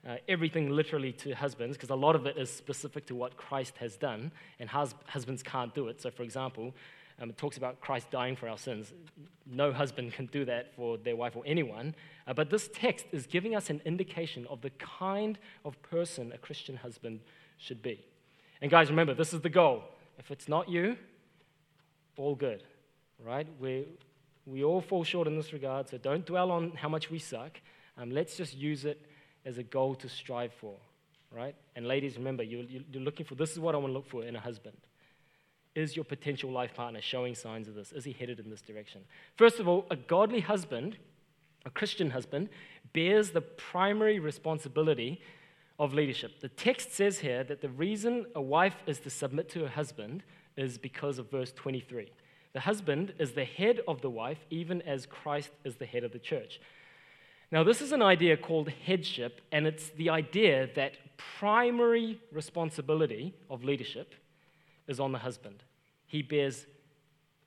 uh, 0.07 0.17
everything 0.27 0.69
literally 0.69 1.11
to 1.11 1.33
husbands, 1.33 1.75
because 1.75 1.89
a 1.89 1.95
lot 1.95 2.15
of 2.15 2.25
it 2.25 2.37
is 2.37 2.51
specific 2.51 3.07
to 3.07 3.15
what 3.15 3.35
Christ 3.35 3.77
has 3.77 3.97
done, 3.97 4.31
and 4.59 4.69
hus- 4.69 4.95
husbands 5.07 5.41
can't 5.41 5.73
do 5.73 5.87
it. 5.87 6.01
So, 6.01 6.11
for 6.11 6.23
example, 6.23 6.73
um, 7.19 7.29
it 7.29 7.37
talks 7.37 7.57
about 7.57 7.81
Christ 7.81 8.09
dying 8.11 8.35
for 8.35 8.47
our 8.47 8.57
sins. 8.57 8.93
No 9.45 9.73
husband 9.73 10.13
can 10.13 10.27
do 10.27 10.45
that 10.45 10.73
for 10.75 10.97
their 10.97 11.15
wife 11.15 11.35
or 11.35 11.43
anyone. 11.45 11.95
Uh, 12.25 12.33
but 12.33 12.49
this 12.49 12.69
text 12.73 13.05
is 13.11 13.27
giving 13.27 13.55
us 13.55 13.69
an 13.69 13.81
indication 13.85 14.47
of 14.49 14.61
the 14.61 14.69
kind 14.71 15.37
of 15.65 15.81
person 15.81 16.31
a 16.31 16.37
Christian 16.37 16.77
husband 16.77 17.19
should 17.57 17.81
be. 17.81 18.05
And 18.61 18.71
guys, 18.71 18.89
remember, 18.89 19.13
this 19.13 19.33
is 19.33 19.41
the 19.41 19.49
goal. 19.49 19.83
If 20.17 20.31
it's 20.31 20.47
not 20.47 20.69
you, 20.69 20.97
all 22.17 22.35
good, 22.35 22.63
right? 23.25 23.47
We, 23.59 23.85
we 24.45 24.63
all 24.63 24.81
fall 24.81 25.03
short 25.03 25.27
in 25.27 25.35
this 25.35 25.53
regard, 25.53 25.89
so 25.89 25.97
don't 25.97 26.25
dwell 26.25 26.51
on 26.51 26.71
how 26.71 26.89
much 26.89 27.09
we 27.09 27.19
suck. 27.19 27.59
Um, 27.97 28.11
let's 28.11 28.35
just 28.35 28.55
use 28.55 28.85
it 28.85 29.01
as 29.45 29.57
a 29.57 29.63
goal 29.63 29.95
to 29.95 30.09
strive 30.09 30.53
for, 30.53 30.75
right? 31.31 31.55
And 31.75 31.87
ladies, 31.87 32.17
remember, 32.17 32.43
you're, 32.43 32.63
you're 32.63 33.03
looking 33.03 33.25
for 33.25 33.35
this 33.35 33.51
is 33.51 33.59
what 33.59 33.75
I 33.75 33.77
want 33.77 33.91
to 33.91 33.93
look 33.93 34.07
for 34.07 34.23
in 34.23 34.35
a 34.35 34.39
husband. 34.39 34.77
Is 35.75 35.95
your 35.95 36.05
potential 36.05 36.51
life 36.51 36.73
partner 36.73 37.01
showing 37.01 37.35
signs 37.35 37.67
of 37.67 37.75
this? 37.75 37.91
Is 37.91 38.03
he 38.03 38.11
headed 38.11 38.39
in 38.39 38.49
this 38.49 38.61
direction? 38.61 39.01
First 39.35 39.59
of 39.59 39.67
all, 39.67 39.85
a 39.91 39.95
godly 39.95 40.41
husband, 40.41 40.97
a 41.65 41.69
Christian 41.69 42.09
husband, 42.09 42.49
bears 42.93 43.31
the 43.31 43.41
primary 43.41 44.19
responsibility 44.19 45.21
of 45.77 45.93
leadership. 45.93 46.41
The 46.41 46.49
text 46.49 46.93
says 46.93 47.19
here 47.19 47.43
that 47.45 47.61
the 47.61 47.69
reason 47.69 48.25
a 48.35 48.41
wife 48.41 48.75
is 48.85 48.99
to 49.01 49.09
submit 49.09 49.49
to 49.49 49.61
her 49.61 49.69
husband 49.69 50.23
is 50.57 50.77
because 50.77 51.19
of 51.19 51.31
verse 51.31 51.53
23. 51.53 52.11
The 52.53 52.59
husband 52.59 53.13
is 53.19 53.31
the 53.31 53.45
head 53.45 53.79
of 53.87 54.01
the 54.01 54.09
wife, 54.09 54.39
even 54.49 54.81
as 54.81 55.05
Christ 55.05 55.51
is 55.63 55.75
the 55.75 55.85
head 55.85 56.03
of 56.03 56.11
the 56.11 56.19
church. 56.19 56.59
Now, 57.51 57.63
this 57.63 57.81
is 57.81 57.91
an 57.91 58.01
idea 58.01 58.37
called 58.37 58.69
headship, 58.85 59.41
and 59.51 59.65
it's 59.65 59.89
the 59.89 60.09
idea 60.09 60.69
that 60.75 60.93
primary 61.39 62.19
responsibility 62.31 63.33
of 63.49 63.63
leadership 63.63 64.13
is 64.89 64.99
on 64.99 65.13
the 65.13 65.19
husband. 65.19 65.63
He 66.05 66.21
bears 66.21 66.65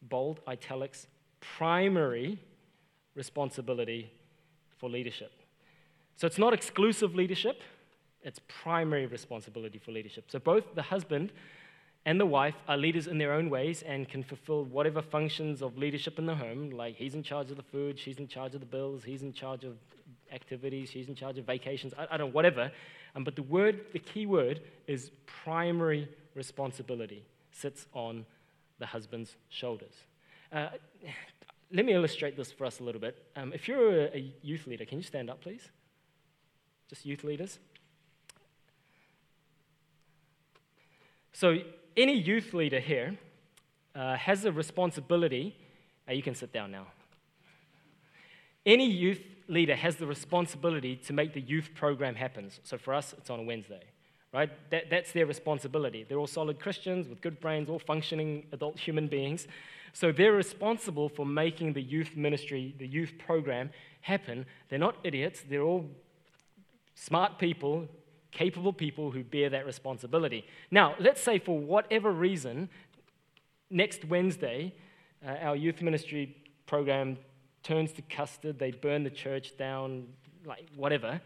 bold 0.01 0.41
italics, 0.49 1.07
primary 1.41 2.39
responsibility 3.15 4.11
for 4.79 4.89
leadership. 4.89 5.33
So 6.17 6.27
it's 6.27 6.39
not 6.39 6.55
exclusive 6.55 7.15
leadership, 7.15 7.61
It's 8.25 8.41
primary 8.63 9.07
responsibility 9.07 9.79
for 9.79 9.91
leadership. 9.91 10.31
So 10.31 10.39
both 10.39 10.63
the 10.77 10.83
husband 10.83 11.33
and 12.05 12.21
the 12.21 12.27
wife 12.27 12.55
are 12.69 12.77
leaders 12.77 13.09
in 13.09 13.19
their 13.19 13.33
own 13.33 13.51
ways 13.51 13.83
and 13.83 14.09
can 14.09 14.23
fulfill 14.23 14.65
whatever 14.65 15.03
functions 15.03 15.61
of 15.61 15.77
leadership 15.77 16.21
in 16.21 16.27
the 16.27 16.35
home, 16.37 16.71
like 16.71 16.95
he's 16.95 17.15
in 17.15 17.25
charge 17.25 17.51
of 17.51 17.57
the 17.57 17.65
food, 17.65 17.99
she's 17.99 18.19
in 18.19 18.29
charge 18.29 18.55
of 18.55 18.61
the 18.61 18.67
bills, 18.67 19.03
he's 19.03 19.23
in 19.23 19.33
charge 19.33 19.65
of 19.65 19.77
activities, 20.33 20.91
she's 20.91 21.09
in 21.09 21.17
charge 21.17 21.39
of 21.39 21.45
vacations, 21.47 21.93
I, 21.99 22.07
I 22.13 22.17
don't 22.17 22.29
know, 22.29 22.33
whatever. 22.33 22.71
Um, 23.17 23.25
but 23.25 23.35
the 23.35 23.43
word, 23.43 23.87
the 23.93 23.99
key 23.99 24.27
word 24.27 24.61
is 24.87 25.11
primary 25.45 26.09
responsibility 26.35 27.25
sits 27.53 27.87
on 27.93 28.27
the 28.79 28.87
husband's 28.87 29.37
shoulders. 29.49 29.95
Uh, 30.53 30.69
let 31.73 31.87
me 31.87 31.93
illustrate 31.93 32.37
this 32.37 32.51
for 32.53 32.65
us 32.65 32.81
a 32.81 32.85
little 32.85 33.01
bit. 33.01 33.17
Um, 33.37 33.53
if 33.53 33.69
you're 33.69 34.07
a, 34.07 34.17
a 34.17 34.35
youth 34.43 34.67
leader, 34.67 34.85
can 34.85 34.99
you 34.99 35.05
stand 35.05 35.31
up, 35.31 35.41
please? 35.41 35.71
Just 36.89 37.07
youth 37.07 37.25
leaders. 37.25 37.59
So, 41.33 41.59
any 41.97 42.15
youth 42.19 42.53
leader 42.53 42.81
here 42.81 43.17
uh, 43.95 44.17
has 44.17 44.45
a 44.45 44.53
responsibility. 44.53 45.57
Uh, 46.09 46.13
you 46.13 46.23
can 46.23 46.35
sit 46.35 46.53
down 46.53 46.71
now. 46.71 46.87
Any 48.67 48.87
youth 48.87 49.21
leader 49.49 49.75
has 49.75 49.97
the 49.97 50.07
responsibility 50.07 50.97
to 50.97 51.13
make 51.13 51.33
the 51.33 51.41
youth 51.41 51.71
program 51.75 52.15
happen. 52.15 52.51
So, 52.65 52.77
for 52.77 52.93
us, 52.95 53.15
it's 53.17 53.31
on 53.31 53.41
a 53.41 53.43
Wednesday 53.43 53.83
right? 54.33 54.51
That, 54.71 54.91
that's 54.91 55.13
their 55.13 55.27
responsibility. 55.27 56.05
They're 56.09 56.19
all 56.19 56.27
solid 56.27 56.59
Christians 56.59 57.09
with 57.09 57.21
good 57.21 57.41
brains, 57.41 57.69
all 57.69 57.79
functioning 57.79 58.47
adult 58.53 58.79
human 58.79 59.07
beings. 59.09 59.47
So 59.93 60.11
they're 60.11 60.33
responsible 60.33 61.09
for 61.09 61.27
making 61.27 61.75
the 61.75 61.83
youth 61.83 62.17
ministry, 62.17 62.75
the 62.79 62.87
youth 62.87 63.13
program 63.19 63.71
happen. 64.01 64.47
They're 64.69 64.79
not 64.79 64.97
idiots, 65.05 65.43
they're 65.49 65.63
all 65.63 65.87
smart 66.95 67.39
people, 67.39 67.89
capable 68.31 68.73
people 68.73 69.11
who 69.11 69.23
bear 69.23 69.51
that 69.51 69.67
responsibility. 69.67 70.47
Now, 70.71 70.95
let's 70.99 71.21
say 71.21 71.39
for 71.39 71.59
whatever 71.59 72.11
reason, 72.11 72.71
next 73.69 74.05
Wednesday, 74.07 74.75
uh, 75.25 75.37
our 75.43 75.57
youth 75.57 75.83
ministry 75.83 76.37
program 76.67 77.19
turns 77.63 77.93
to 77.93 78.03
custard, 78.03 78.59
they 78.59 78.71
burn 78.71 79.05
the 79.05 79.11
church 79.11 79.57
down, 79.59 80.07
like 80.47 80.69
whatever. 80.75 81.21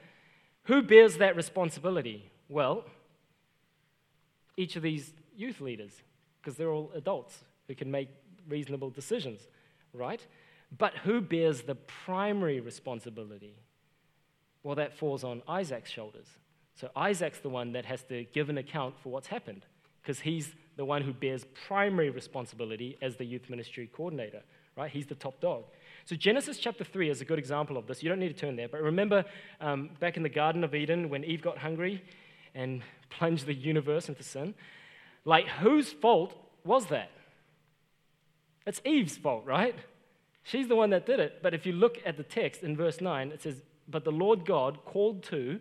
Who 0.65 0.83
bears 0.83 1.19
that 1.19 1.37
responsibility? 1.37 2.31
Well, 2.49 2.85
each 4.57 4.77
of 4.77 4.83
these 4.83 5.13
youth 5.37 5.61
leaders, 5.61 5.93
because 6.41 6.57
they're 6.57 6.71
all 6.71 6.91
adults 6.95 7.45
who 7.69 7.75
can 7.75 7.91
make 7.91 8.09
reasonable 8.49 8.91
decisions, 8.91 9.41
right? 9.93 10.25
But 10.77 10.95
who 10.99 11.21
bears 11.21 11.63
the 11.63 11.75
primary 11.75 12.61
responsibility? 12.61 13.57
Well, 14.63 14.77
that 14.77 14.97
falls 14.97 15.25
on 15.25 15.43
Isaac's 15.47 15.91
shoulders. 15.91 16.27
So 16.75 16.91
Isaac's 16.97 17.39
the 17.39 17.49
one 17.49 17.73
that 17.73 17.87
has 17.87 18.03
to 18.05 18.25
give 18.33 18.51
an 18.51 18.59
account 18.59 18.95
for 19.03 19.11
what's 19.11 19.29
happened, 19.29 19.65
because 20.03 20.21
he's 20.21 20.55
the 20.77 20.85
one 20.85 21.03
who 21.03 21.13
bears 21.13 21.45
primary 21.67 22.11
responsibility 22.11 22.99
as 23.01 23.17
the 23.17 23.25
youth 23.25 23.49
ministry 23.49 23.91
coordinator, 23.93 24.43
right? 24.77 24.91
He's 24.91 25.07
the 25.07 25.15
top 25.15 25.41
dog. 25.41 25.65
So 26.05 26.17
Genesis 26.17 26.59
chapter 26.59 26.85
3 26.85 27.11
is 27.11 27.21
a 27.21 27.25
good 27.25 27.39
example 27.39 27.77
of 27.77 27.87
this. 27.87 28.03
You 28.03 28.09
don't 28.09 28.21
need 28.21 28.29
to 28.29 28.41
turn 28.41 28.57
there, 28.57 28.69
but 28.69 28.83
remember 28.83 29.25
um, 29.61 29.91
back 30.01 30.17
in 30.17 30.23
the 30.23 30.29
Garden 30.29 30.65
of 30.65 30.75
Eden 30.75 31.09
when 31.09 31.25
Eve 31.25 31.43
got 31.43 31.59
hungry 31.59 32.03
and 32.57 32.83
plunge 33.11 33.45
the 33.45 33.55
universe 33.55 34.09
into 34.09 34.25
sin. 34.25 34.55
Like, 35.25 35.47
whose 35.47 35.93
fault 35.93 36.35
was 36.65 36.87
that? 36.87 37.11
It's 38.67 38.81
Eve's 38.85 39.17
fault, 39.17 39.45
right? 39.45 39.77
She's 40.43 40.67
the 40.67 40.75
one 40.75 40.91
that 40.91 41.07
did 41.07 41.21
it. 41.21 41.41
But 41.43 41.55
if 41.55 41.67
you 41.67 41.73
look 41.73 41.99
at 42.05 42.17
the 42.17 42.23
text 42.25 42.63
in 42.63 42.77
verse 42.77 43.01
9, 43.01 43.31
it 43.31 43.43
says, 43.43 43.63
But 43.89 44.05
the 44.05 44.13
Lord 44.13 44.45
God 44.45 44.85
called 44.85 45.23
to 45.25 45.61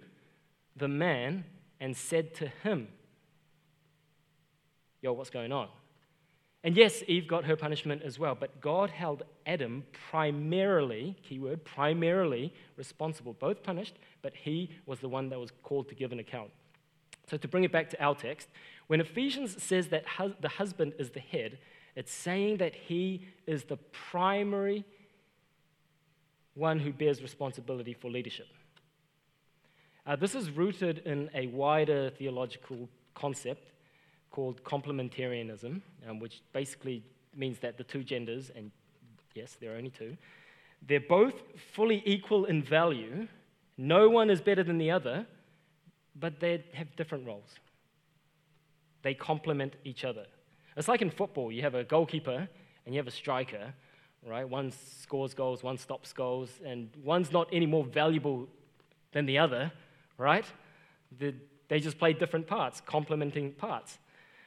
the 0.76 0.88
man 0.88 1.44
and 1.80 1.96
said 1.96 2.34
to 2.36 2.48
him, 2.64 2.88
Yo, 5.02 5.14
what's 5.14 5.30
going 5.30 5.52
on? 5.52 5.68
And 6.64 6.76
yes, 6.76 7.04
Eve 7.08 7.28
got 7.28 7.46
her 7.46 7.56
punishment 7.56 8.02
as 8.02 8.18
well, 8.18 8.34
but 8.34 8.60
God 8.60 8.90
held 8.90 9.22
Adam 9.46 9.84
primarily, 10.10 11.16
keyword, 11.22 11.64
primarily 11.64 12.52
responsible, 12.76 13.34
both 13.34 13.62
punished, 13.62 14.00
but 14.24 14.34
he 14.36 14.72
was 14.88 15.00
the 15.00 15.08
one 15.08 15.30
that 15.30 15.40
was 15.40 15.52
called 15.62 15.90
to 15.90 15.96
give 15.96 16.12
an 16.12 16.18
account. 16.18 16.50
So, 17.30 17.38
to 17.38 17.48
bring 17.48 17.64
it 17.64 17.72
back 17.72 17.90
to 17.92 18.04
our 18.04 18.16
text, 18.16 18.50
when 18.88 19.02
Ephesians 19.02 19.62
says 19.62 19.88
that 19.88 20.06
the 20.40 20.50
husband 20.50 20.94
is 21.00 21.10
the 21.10 21.20
head, 21.20 21.58
it's 21.96 22.12
saying 22.12 22.58
that 22.58 22.76
he 22.76 23.26
is 23.48 23.64
the 23.64 23.78
primary 24.12 24.86
one 26.54 26.80
who 26.80 26.92
bears 26.92 27.22
responsibility 27.22 27.94
for 27.94 28.10
leadership. 28.10 28.48
Uh, 30.06 30.16
this 30.16 30.36
is 30.36 30.52
rooted 30.52 31.00
in 31.00 31.30
a 31.34 31.48
wider 31.48 32.12
theological 32.12 32.88
concept 33.16 33.72
called 34.30 34.64
complementarianism, 34.64 35.82
um, 36.08 36.20
which 36.20 36.42
basically 36.54 37.04
means 37.36 37.60
that 37.60 37.78
the 37.78 37.84
two 37.84 38.04
genders, 38.04 38.52
and 38.56 38.72
yes, 39.34 39.58
there 39.60 39.74
are 39.74 39.78
only 39.78 39.90
two, 39.90 40.16
they're 40.88 41.00
both 41.00 41.34
fully 41.74 42.04
equal 42.06 42.46
in 42.46 42.62
value. 42.62 43.28
No 43.78 44.10
one 44.10 44.30
is 44.30 44.42
better 44.42 44.64
than 44.64 44.78
the 44.78 44.92
other, 44.92 45.26
but 46.16 46.40
they 46.40 46.64
have 46.74 46.96
different 46.96 47.26
roles. 47.28 47.50
They 49.04 49.14
complement 49.14 49.76
each 49.84 50.04
other. 50.04 50.26
It's 50.78 50.88
like 50.88 51.02
in 51.02 51.10
football 51.10 51.52
you 51.52 51.62
have 51.62 51.76
a 51.76 51.84
goalkeeper 51.84 52.48
and 52.86 52.94
you 52.94 53.00
have 53.00 53.08
a 53.08 53.12
striker, 53.12 53.74
right? 54.28 54.48
One 54.48 54.72
scores 54.72 55.34
goals, 55.34 55.64
one 55.64 55.78
stops 55.78 56.14
goals, 56.14 56.50
and 56.66 56.90
one's 57.04 57.32
not 57.32 57.48
any 57.52 57.66
more 57.66 57.84
valuable 57.84 58.48
than 59.12 59.26
the 59.26 59.38
other, 59.38 59.72
right? 60.18 60.46
they 61.68 61.80
just 61.80 61.98
play 61.98 62.14
different 62.14 62.48
parts, 62.48 62.82
complementing 62.82 63.54
parts. 63.54 64.00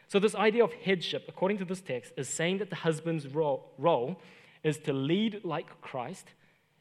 So, 0.08 0.18
this 0.18 0.34
idea 0.34 0.64
of 0.64 0.72
headship, 0.72 1.24
according 1.28 1.58
to 1.58 1.64
this 1.64 1.80
text, 1.80 2.12
is 2.16 2.28
saying 2.28 2.58
that 2.58 2.70
the 2.70 2.76
husband's 2.76 3.26
role, 3.26 3.72
role 3.78 4.20
is 4.62 4.78
to 4.78 4.92
lead 4.92 5.40
like 5.44 5.80
Christ, 5.80 6.28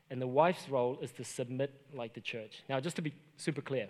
and 0.09 0.21
the 0.21 0.27
wife's 0.27 0.69
role 0.69 0.97
is 1.01 1.11
to 1.13 1.23
submit 1.23 1.73
like 1.93 2.13
the 2.13 2.21
church. 2.21 2.63
Now, 2.69 2.79
just 2.79 2.95
to 2.97 3.01
be 3.01 3.13
super 3.35 3.61
clear, 3.61 3.89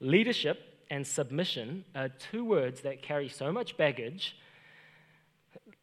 Leadership 0.00 0.58
and 0.90 1.06
submission 1.06 1.84
are 1.94 2.08
two 2.08 2.44
words 2.44 2.80
that 2.82 3.02
carry 3.02 3.28
so 3.28 3.52
much 3.52 3.76
baggage. 3.76 4.36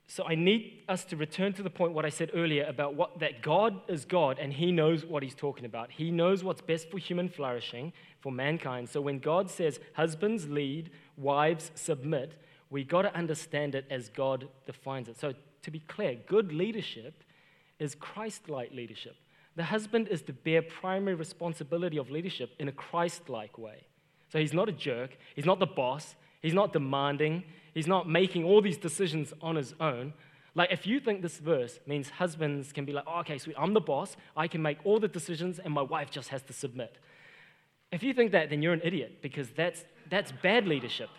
So 0.08 0.24
I 0.24 0.36
need 0.36 0.84
us 0.88 1.04
to 1.06 1.18
return 1.18 1.54
to 1.54 1.64
the 1.64 1.70
point 1.70 1.94
what 1.94 2.06
I 2.06 2.10
said 2.10 2.30
earlier 2.34 2.66
about 2.66 2.94
what 2.96 3.20
that 3.20 3.42
God 3.42 3.82
is 3.88 4.06
God 4.06 4.38
and 4.40 4.54
he 4.54 4.72
knows 4.72 5.04
what 5.04 5.24
he's 5.24 5.36
talking 5.36 5.66
about. 5.66 5.92
He 5.92 6.12
knows 6.12 6.44
what's 6.44 6.62
best 6.62 6.92
for 6.92 6.98
human 6.98 7.28
flourishing, 7.28 7.92
for 8.22 8.32
mankind. 8.32 8.88
So 8.88 9.02
when 9.02 9.20
God 9.20 9.50
says 9.50 9.80
husbands 9.94 10.48
lead, 10.48 10.92
wives 11.18 11.72
submit, 11.76 12.40
we 12.70 12.84
got 12.84 13.02
to 13.02 13.16
understand 13.16 13.74
it 13.76 13.86
as 13.90 14.10
God 14.10 14.48
defines 14.66 15.10
it. 15.10 15.20
So 15.20 15.34
to 15.64 15.72
be 15.72 15.80
clear, 15.80 16.16
good 16.28 16.54
leadership 16.54 17.24
is 17.80 17.96
Christ-like 17.96 18.72
leadership. 18.72 19.16
The 19.56 19.64
husband 19.64 20.08
is 20.10 20.22
to 20.24 20.34
bear 20.34 20.62
primary 20.62 21.16
responsibility 21.16 21.98
of 21.98 22.12
leadership 22.12 22.52
in 22.60 22.68
a 22.68 22.72
Christ-like 22.72 23.58
way. 23.58 23.86
So 24.32 24.40
he's 24.40 24.54
not 24.54 24.70
a 24.70 24.72
jerk. 24.72 25.18
He's 25.36 25.46
not 25.46 25.60
the 25.60 25.68
boss. 25.68 26.16
He's 26.42 26.54
not 26.54 26.74
demanding. 26.74 27.44
He's 27.74 27.88
not 27.88 28.08
making 28.08 28.44
all 28.44 28.62
these 28.62 28.78
decisions 28.78 29.34
on 29.42 29.56
his 29.56 29.74
own. 29.80 30.14
Like, 30.56 30.72
if 30.72 30.88
you 30.88 31.02
think 31.02 31.22
this 31.22 31.38
verse 31.38 31.80
means 31.86 32.10
husbands 32.10 32.72
can 32.72 32.86
be 32.86 32.94
like, 32.94 33.04
oh, 33.08 33.20
okay, 33.20 33.38
sweet, 33.38 33.58
I'm 33.60 33.74
the 33.74 33.82
boss. 33.82 34.16
I 34.38 34.48
can 34.48 34.62
make 34.62 34.78
all 34.86 35.00
the 35.00 35.10
decisions, 35.10 35.60
and 35.60 35.74
my 35.74 35.82
wife 35.82 36.10
just 36.10 36.30
has 36.30 36.42
to 36.44 36.54
submit. 36.54 36.98
If 37.92 38.04
you 38.04 38.14
think 38.14 38.32
that, 38.32 38.50
then 38.50 38.62
you're 38.62 38.74
an 38.74 38.82
idiot 38.84 39.22
because 39.22 39.50
that's, 39.50 39.84
that's 40.10 40.32
bad 40.32 40.66
leadership. 40.66 41.10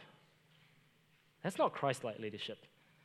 That's 1.42 1.58
not 1.58 1.74
Christ 1.74 2.02
like 2.02 2.18
leadership. 2.18 2.58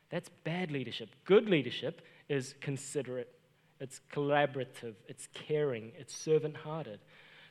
That's 0.09 0.29
bad 0.43 0.71
leadership. 0.71 1.09
Good 1.25 1.49
leadership 1.49 2.01
is 2.27 2.55
considerate, 2.61 3.33
it's 3.79 4.01
collaborative, 4.11 4.95
it's 5.07 5.27
caring, 5.33 5.91
it's 5.97 6.15
servant 6.15 6.55
hearted. 6.55 6.99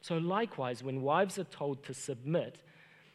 So, 0.00 0.16
likewise, 0.16 0.83
when 0.83 1.02
wives 1.02 1.38
are 1.38 1.45
told 1.45 1.85
to 1.85 1.95
submit, 1.95 2.57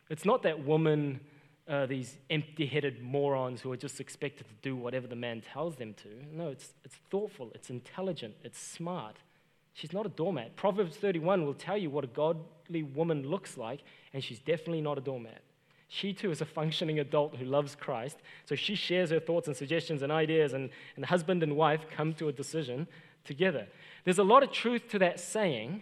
it's 0.09 0.25
not 0.25 0.43
that 0.43 0.65
women 0.65 1.19
are 1.67 1.87
these 1.87 2.17
empty 2.29 2.67
headed 2.67 3.01
morons 3.01 3.61
who 3.61 3.71
are 3.71 3.77
just 3.77 3.99
expected 3.99 4.47
to 4.47 4.53
do 4.61 4.75
whatever 4.75 5.07
the 5.07 5.15
man 5.15 5.41
tells 5.41 5.75
them 5.77 5.95
to. 5.95 6.09
No, 6.31 6.49
it's, 6.49 6.73
it's 6.83 6.95
thoughtful, 7.09 7.51
it's 7.55 7.69
intelligent, 7.69 8.35
it's 8.43 8.59
smart. 8.59 9.17
She's 9.73 9.91
not 9.91 10.05
a 10.05 10.09
doormat. 10.09 10.55
Proverbs 10.55 10.95
31 10.95 11.45
will 11.45 11.53
tell 11.53 11.77
you 11.77 11.89
what 11.89 12.03
a 12.03 12.07
godly 12.07 12.83
woman 12.83 13.27
looks 13.27 13.57
like, 13.57 13.81
and 14.13 14.23
she's 14.23 14.39
definitely 14.39 14.81
not 14.81 14.97
a 14.97 15.01
doormat. 15.01 15.41
She 15.87 16.13
too 16.13 16.31
is 16.31 16.41
a 16.41 16.45
functioning 16.45 16.99
adult 16.99 17.35
who 17.35 17.45
loves 17.45 17.75
Christ, 17.75 18.17
so 18.45 18.55
she 18.55 18.75
shares 18.75 19.09
her 19.09 19.19
thoughts 19.19 19.47
and 19.47 19.57
suggestions 19.57 20.01
and 20.01 20.11
ideas, 20.11 20.53
and, 20.53 20.69
and 20.95 21.05
husband 21.05 21.41
and 21.41 21.55
wife 21.55 21.85
come 21.89 22.13
to 22.15 22.27
a 22.27 22.31
decision 22.31 22.87
together. 23.23 23.67
There's 24.03 24.19
a 24.19 24.23
lot 24.23 24.43
of 24.43 24.51
truth 24.51 24.87
to 24.89 24.99
that 24.99 25.19
saying, 25.19 25.81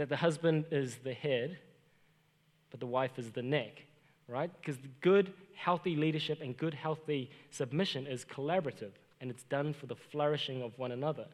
that 0.00 0.08
the 0.08 0.16
husband 0.16 0.64
is 0.70 0.96
the 1.04 1.12
head, 1.12 1.58
but 2.70 2.80
the 2.80 2.86
wife 2.86 3.18
is 3.18 3.32
the 3.32 3.42
neck, 3.42 3.82
right? 4.28 4.50
Because 4.58 4.80
good, 5.02 5.30
healthy 5.54 5.94
leadership 5.94 6.40
and 6.40 6.56
good, 6.56 6.72
healthy 6.72 7.30
submission 7.50 8.06
is 8.06 8.24
collaborative 8.24 8.92
and 9.20 9.30
it's 9.30 9.42
done 9.42 9.74
for 9.74 9.84
the 9.84 9.94
flourishing 9.94 10.62
of 10.62 10.78
one 10.78 10.90
another. 10.90 11.26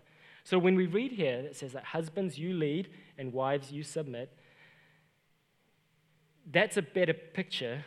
So 0.42 0.58
when 0.58 0.74
we 0.74 0.86
read 0.86 1.12
here, 1.12 1.36
it 1.36 1.54
says 1.54 1.74
that 1.74 1.84
husbands, 1.84 2.40
you 2.40 2.54
lead, 2.54 2.88
and 3.16 3.32
wives, 3.32 3.70
you 3.70 3.84
submit. 3.84 4.36
that's 6.50 6.76
a 6.76 6.82
better 6.82 7.14
picture 7.14 7.84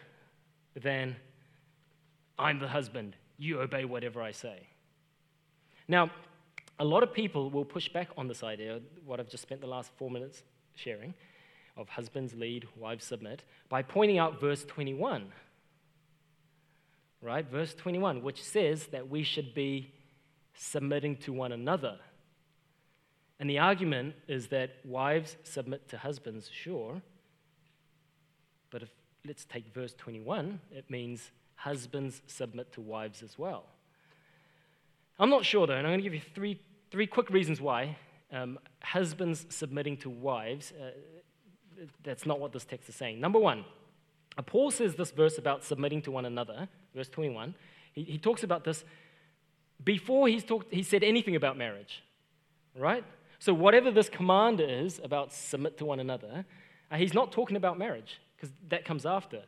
than 0.81 1.17
I'm 2.37 2.59
the 2.59 2.69
husband, 2.69 3.17
you 3.37 3.59
obey 3.59 3.83
whatever 3.83 4.21
I 4.21 4.31
say. 4.31 4.67
Now, 5.89 6.09
a 6.79 6.85
lot 6.85 7.03
of 7.03 7.11
people 7.11 7.49
will 7.49 7.65
push 7.65 7.89
back 7.89 8.07
on 8.17 8.29
this 8.29 8.43
idea, 8.43 8.79
what 9.05 9.19
I've 9.19 9.27
just 9.27 9.43
spent 9.43 9.59
the 9.59 9.67
last 9.67 9.91
four 9.97 10.09
minutes 10.09 10.41
sharing, 10.79 11.13
of 11.77 11.89
husbands 11.89 12.33
lead, 12.33 12.67
wives 12.75 13.05
submit, 13.05 13.43
by 13.69 13.81
pointing 13.81 14.17
out 14.17 14.39
verse 14.39 14.65
21. 14.65 15.31
Right? 17.21 17.45
Verse 17.45 17.73
21, 17.73 18.21
which 18.21 18.43
says 18.43 18.87
that 18.87 19.09
we 19.09 19.23
should 19.23 19.53
be 19.53 19.93
submitting 20.53 21.17
to 21.17 21.33
one 21.33 21.51
another. 21.51 21.97
And 23.39 23.49
the 23.49 23.59
argument 23.59 24.15
is 24.27 24.47
that 24.47 24.71
wives 24.83 25.37
submit 25.43 25.87
to 25.89 25.97
husbands, 25.97 26.49
sure. 26.51 27.01
But 28.69 28.83
if 28.83 28.89
let's 29.25 29.45
take 29.45 29.73
verse 29.73 29.93
21, 29.97 30.59
it 30.71 30.89
means 30.89 31.31
husbands 31.55 32.21
submit 32.27 32.71
to 32.73 32.81
wives 32.81 33.21
as 33.23 33.37
well. 33.37 33.65
I'm 35.17 35.29
not 35.29 35.45
sure 35.45 35.67
though, 35.67 35.75
and 35.75 35.85
I'm 35.85 35.91
going 35.91 35.99
to 35.99 36.03
give 36.03 36.13
you 36.13 36.21
three, 36.33 36.59
three 36.91 37.07
quick 37.07 37.29
reasons 37.29 37.59
why 37.59 37.97
um, 38.31 38.59
husbands 38.83 39.45
submitting 39.49 39.97
to 39.97 40.09
wives, 40.09 40.73
uh, 40.79 40.91
that's 42.03 42.25
not 42.25 42.39
what 42.39 42.51
this 42.51 42.65
text 42.65 42.89
is 42.89 42.95
saying. 42.95 43.19
Number 43.19 43.39
one, 43.39 43.65
uh, 44.37 44.41
Paul 44.41 44.71
says 44.71 44.95
this 44.95 45.11
verse 45.11 45.37
about 45.37 45.63
submitting 45.63 46.01
to 46.03 46.11
one 46.11 46.25
another, 46.25 46.67
verse 46.93 47.09
21. 47.09 47.55
He, 47.93 48.03
he 48.03 48.17
talks 48.17 48.43
about 48.43 48.63
this 48.63 48.83
before 49.83 50.27
he's 50.27 50.43
talked, 50.43 50.73
he 50.73 50.83
said 50.83 51.03
anything 51.03 51.35
about 51.35 51.57
marriage, 51.57 52.03
right? 52.75 53.03
So, 53.39 53.53
whatever 53.53 53.91
this 53.91 54.09
command 54.09 54.59
is 54.59 54.99
about 55.03 55.31
submit 55.31 55.77
to 55.77 55.85
one 55.85 55.99
another, 55.99 56.45
uh, 56.91 56.97
he's 56.97 57.13
not 57.13 57.31
talking 57.31 57.55
about 57.55 57.77
marriage 57.77 58.19
because 58.35 58.53
that 58.67 58.83
comes 58.83 59.05
after. 59.05 59.41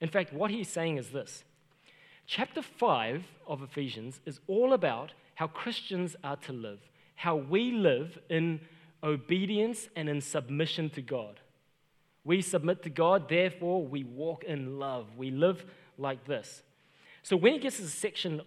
In 0.00 0.08
fact, 0.08 0.32
what 0.32 0.50
he's 0.50 0.68
saying 0.68 0.96
is 0.96 1.10
this 1.10 1.44
Chapter 2.26 2.62
5 2.62 3.24
of 3.46 3.62
Ephesians 3.62 4.20
is 4.24 4.40
all 4.46 4.72
about 4.72 5.12
how 5.34 5.46
Christians 5.46 6.16
are 6.24 6.36
to 6.36 6.52
live, 6.52 6.80
how 7.16 7.36
we 7.36 7.72
live 7.72 8.18
in 8.30 8.60
obedience 9.02 9.88
and 9.96 10.08
in 10.08 10.20
submission 10.20 10.90
to 10.90 11.02
God. 11.02 11.40
We 12.24 12.42
submit 12.42 12.82
to 12.84 12.90
God, 12.90 13.28
therefore, 13.28 13.84
we 13.86 14.04
walk 14.04 14.44
in 14.44 14.78
love. 14.78 15.06
We 15.16 15.30
live 15.30 15.64
like 15.98 16.24
this. 16.26 16.62
So 17.22 17.36
when 17.36 17.54
he 17.54 17.58
gets 17.58 17.76
to 17.76 17.82
the 17.82 17.88
section 17.88 18.40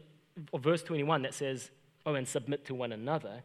of 0.53 0.63
verse 0.63 0.83
21 0.83 1.23
that 1.23 1.33
says, 1.33 1.69
Oh, 2.05 2.15
and 2.15 2.27
submit 2.27 2.65
to 2.65 2.73
one 2.73 2.93
another, 2.93 3.43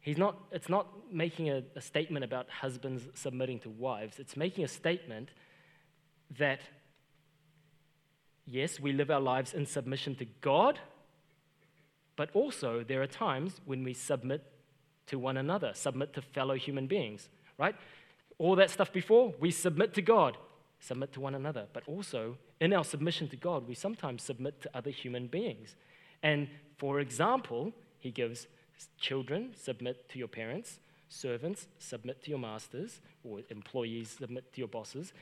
he's 0.00 0.18
not, 0.18 0.38
it's 0.52 0.68
not 0.68 0.86
making 1.12 1.50
a, 1.50 1.62
a 1.74 1.80
statement 1.80 2.24
about 2.24 2.48
husbands 2.48 3.04
submitting 3.14 3.58
to 3.60 3.70
wives. 3.70 4.18
It's 4.18 4.36
making 4.36 4.64
a 4.64 4.68
statement 4.68 5.30
that 6.38 6.60
yes, 8.46 8.80
we 8.80 8.92
live 8.92 9.10
our 9.10 9.20
lives 9.20 9.52
in 9.52 9.66
submission 9.66 10.14
to 10.16 10.24
God, 10.40 10.78
but 12.16 12.30
also 12.34 12.84
there 12.86 13.02
are 13.02 13.06
times 13.06 13.60
when 13.64 13.84
we 13.84 13.94
submit 13.94 14.44
to 15.08 15.18
one 15.18 15.36
another, 15.36 15.72
submit 15.74 16.12
to 16.14 16.22
fellow 16.22 16.54
human 16.54 16.86
beings, 16.86 17.28
right? 17.58 17.74
All 18.38 18.56
that 18.56 18.70
stuff 18.70 18.92
before, 18.92 19.34
we 19.40 19.50
submit 19.50 19.94
to 19.94 20.02
God, 20.02 20.36
submit 20.80 21.12
to 21.14 21.20
one 21.20 21.34
another. 21.34 21.66
But 21.72 21.82
also, 21.86 22.38
in 22.60 22.72
our 22.72 22.84
submission 22.84 23.28
to 23.28 23.36
God, 23.36 23.66
we 23.66 23.74
sometimes 23.74 24.22
submit 24.22 24.60
to 24.62 24.70
other 24.74 24.90
human 24.90 25.26
beings. 25.26 25.74
And 26.22 26.48
for 26.76 27.00
example, 27.00 27.72
he 27.98 28.10
gives 28.10 28.46
children, 28.98 29.50
submit 29.56 30.08
to 30.10 30.18
your 30.18 30.28
parents, 30.28 30.78
servants, 31.08 31.66
submit 31.78 32.22
to 32.22 32.30
your 32.30 32.38
masters, 32.38 33.00
or 33.24 33.40
employees, 33.50 34.16
submit 34.18 34.52
to 34.52 34.60
your 34.60 34.68
bosses, 34.68 35.12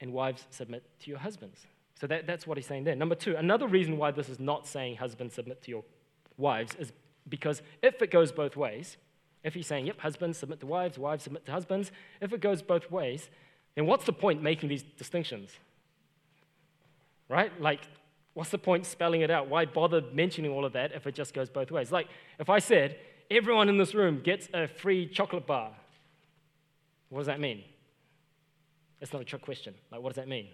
and 0.00 0.12
wives, 0.12 0.46
submit 0.50 0.82
to 1.00 1.10
your 1.10 1.18
husbands. 1.18 1.66
So 2.00 2.06
that, 2.06 2.26
that's 2.26 2.46
what 2.46 2.56
he's 2.56 2.66
saying 2.66 2.84
there. 2.84 2.96
Number 2.96 3.14
two, 3.14 3.36
another 3.36 3.66
reason 3.66 3.98
why 3.98 4.10
this 4.10 4.30
is 4.30 4.40
not 4.40 4.66
saying 4.66 4.96
husbands 4.96 5.34
submit 5.34 5.62
to 5.64 5.70
your 5.70 5.84
wives 6.38 6.74
is 6.76 6.92
because 7.28 7.62
if 7.82 8.00
it 8.02 8.10
goes 8.10 8.32
both 8.32 8.56
ways, 8.56 8.96
if 9.42 9.54
he's 9.54 9.66
saying, 9.66 9.86
yep, 9.86 10.00
husbands 10.00 10.38
submit 10.38 10.60
to 10.60 10.66
wives, 10.66 10.98
wives 10.98 11.24
submit 11.24 11.46
to 11.46 11.52
husbands, 11.52 11.90
if 12.20 12.32
it 12.32 12.40
goes 12.40 12.62
both 12.62 12.90
ways, 12.90 13.30
then 13.74 13.86
what's 13.86 14.04
the 14.04 14.12
point 14.12 14.42
making 14.42 14.68
these 14.68 14.82
distinctions? 14.82 15.50
Right? 17.28 17.58
Like, 17.60 17.80
what's 18.34 18.50
the 18.50 18.58
point 18.58 18.86
spelling 18.86 19.22
it 19.22 19.30
out? 19.30 19.48
Why 19.48 19.64
bother 19.64 20.02
mentioning 20.12 20.50
all 20.50 20.64
of 20.64 20.72
that 20.74 20.92
if 20.92 21.06
it 21.06 21.14
just 21.14 21.32
goes 21.32 21.48
both 21.48 21.70
ways? 21.70 21.90
Like, 21.90 22.08
if 22.38 22.50
I 22.50 22.58
said, 22.58 22.96
everyone 23.30 23.68
in 23.68 23.78
this 23.78 23.94
room 23.94 24.20
gets 24.22 24.48
a 24.52 24.66
free 24.66 25.06
chocolate 25.06 25.46
bar, 25.46 25.72
what 27.08 27.20
does 27.20 27.26
that 27.26 27.40
mean? 27.40 27.62
It's 29.00 29.12
not 29.12 29.22
a 29.22 29.24
trick 29.24 29.42
question. 29.42 29.74
Like, 29.90 30.02
what 30.02 30.10
does 30.10 30.16
that 30.16 30.28
mean? 30.28 30.48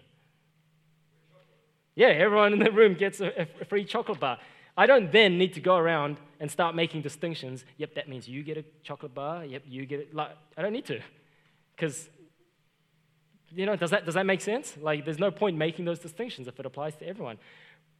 Yeah, 1.95 2.07
everyone 2.07 2.53
in 2.53 2.59
the 2.59 2.71
room 2.71 2.93
gets 2.93 3.21
a, 3.21 3.47
a 3.59 3.65
free 3.65 3.83
chocolate 3.83 4.19
bar. 4.19 4.37
I 4.77 4.85
don't 4.85 5.11
then 5.11 5.39
need 5.39 5.53
to 5.53 5.59
go 5.59 5.75
around 5.75 6.17
and 6.39 6.51
start 6.51 6.75
making 6.75 7.01
distinctions. 7.01 7.65
Yep, 7.77 7.95
that 7.95 8.07
means 8.07 8.27
you 8.27 8.43
get 8.43 8.57
a 8.57 8.65
chocolate 8.83 9.15
bar. 9.15 9.43
Yep, 9.43 9.63
you 9.67 9.85
get 9.87 9.99
it. 10.01 10.15
Like, 10.15 10.37
I 10.55 10.61
don't 10.61 10.71
need 10.71 10.85
to. 10.85 11.01
Because, 11.75 12.07
you 13.49 13.65
know, 13.65 13.75
does 13.75 13.89
that, 13.89 14.05
does 14.05 14.13
that 14.13 14.27
make 14.27 14.41
sense? 14.41 14.77
Like, 14.79 15.03
there's 15.03 15.17
no 15.17 15.31
point 15.31 15.57
making 15.57 15.85
those 15.85 15.97
distinctions 15.97 16.47
if 16.47 16.59
it 16.59 16.65
applies 16.65 16.95
to 16.97 17.07
everyone. 17.07 17.39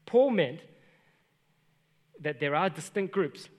Paul 0.06 0.30
meant 0.30 0.60
that 2.20 2.40
there 2.40 2.56
are 2.56 2.70
distinct 2.70 3.12
groups 3.12 3.50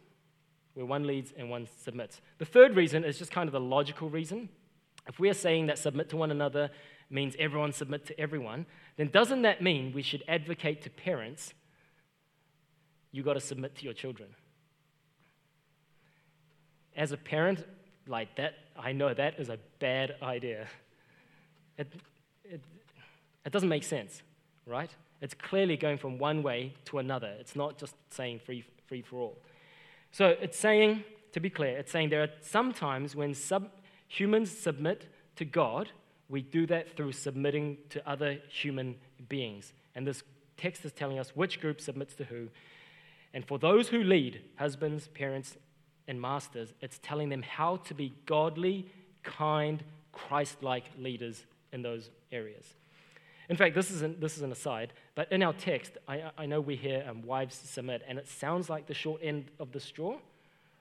where 0.75 0.87
one 0.87 1.05
leads 1.05 1.33
and 1.37 1.51
one 1.51 1.67
submits. 1.83 2.21
The 2.39 2.45
third 2.45 2.77
reason 2.77 3.05
is 3.05 3.19
just 3.19 3.33
kind 3.33 3.49
of 3.49 3.53
the 3.53 3.61
logical 3.61 4.09
reason. 4.09 4.49
If 5.09 5.19
we 5.19 5.29
are 5.29 5.35
saying 5.35 5.67
that 5.67 5.79
submit 5.79 6.09
to 6.11 6.17
one 6.17 6.31
another 6.31 6.71
means 7.11 7.35
everyone 7.39 7.73
submit 7.73 8.07
to 8.07 8.21
everyone, 8.21 8.67
then 8.97 9.09
doesn't 9.09 9.43
that 9.43 9.61
mean 9.61 9.93
we 9.93 10.03
should 10.03 10.23
advocate 10.29 10.83
to 10.83 10.91
parents 10.91 11.55
you 13.19 13.25
got 13.25 13.35
to 13.35 13.41
submit 13.41 13.75
to 13.77 13.85
your 13.85 13.93
children? 13.93 14.29
As 16.97 17.13
a 17.13 17.17
parent, 17.17 17.65
like 18.07 18.37
that, 18.37 18.55
I 18.77 18.93
know 18.93 19.13
that 19.13 19.39
is 19.39 19.49
a 19.49 19.59
bad 19.79 20.15
idea. 20.23 20.67
It, 21.77 21.93
it, 22.45 22.61
it 23.45 23.53
doesn't 23.53 23.69
make 23.69 23.85
sense, 23.85 24.23
right? 24.67 24.91
It's 25.21 25.35
clearly 25.35 25.77
going 25.77 25.99
from 25.99 26.19
one 26.19 26.43
way 26.43 26.75
to 26.87 26.99
another. 26.99 27.35
It's 27.39 27.57
not 27.57 27.77
just 27.77 27.95
saying 28.11 28.41
free, 28.47 28.65
free 28.87 29.03
for 29.03 29.17
all. 29.17 29.39
So 30.13 30.37
it's 30.41 30.59
saying, 30.59 31.05
to 31.33 31.41
be 31.41 31.51
clear, 31.51 31.77
it's 31.77 31.93
saying 31.93 32.09
there 32.09 32.23
are 32.23 32.31
some 32.41 32.73
times 32.73 33.15
when 33.15 33.35
sub, 33.35 33.69
humans 34.07 34.57
submit 34.57 35.07
to 35.37 35.45
God 35.45 35.91
we 36.29 36.43
do 36.43 36.67
that 36.67 36.95
through 36.97 37.13
submitting 37.13 37.79
to 37.91 38.07
other 38.09 38.39
human 38.49 38.97
beings. 39.29 39.73
And 39.95 40.07
this 40.07 40.23
text 40.57 40.85
is 40.85 40.93
telling 40.93 41.19
us 41.19 41.35
which 41.35 41.61
group 41.61 41.81
submits 41.81 42.15
to 42.17 42.25
who. 42.25 42.49
And 43.35 43.47
for 43.47 43.59
those 43.59 43.89
who 43.89 44.03
lead, 44.03 44.41
husbands, 44.57 45.09
parents, 45.09 45.57
and 46.07 46.21
masters, 46.21 46.73
it's 46.81 46.99
telling 47.03 47.29
them 47.29 47.43
how 47.43 47.77
to 47.77 47.95
be 47.95 48.15
godly, 48.27 48.87
kind, 49.23 49.83
Christ 50.13 50.63
like 50.63 50.85
leaders 50.99 51.45
in 51.73 51.83
those 51.83 52.11
areas. 52.33 52.75
In 53.49 53.57
fact, 53.57 53.75
this 53.75 53.91
is, 53.91 54.03
an, 54.03 54.17
this 54.21 54.37
is 54.37 54.43
an 54.43 54.53
aside, 54.53 54.93
but 55.15 55.31
in 55.33 55.43
our 55.43 55.55
text, 55.55 55.93
I, 56.07 56.31
I 56.37 56.47
know 56.47 56.61
we 56.61 56.77
hear 56.77 57.05
um, 57.09 57.23
wives 57.23 57.57
submit, 57.57 58.03
and 58.07 58.19
it 58.19 58.29
sounds 58.29 58.69
like 58.69 58.87
the 58.87 58.95
short 58.95 59.21
end 59.23 59.47
of 59.59 59.73
the 59.73 59.81
straw, 59.81 60.17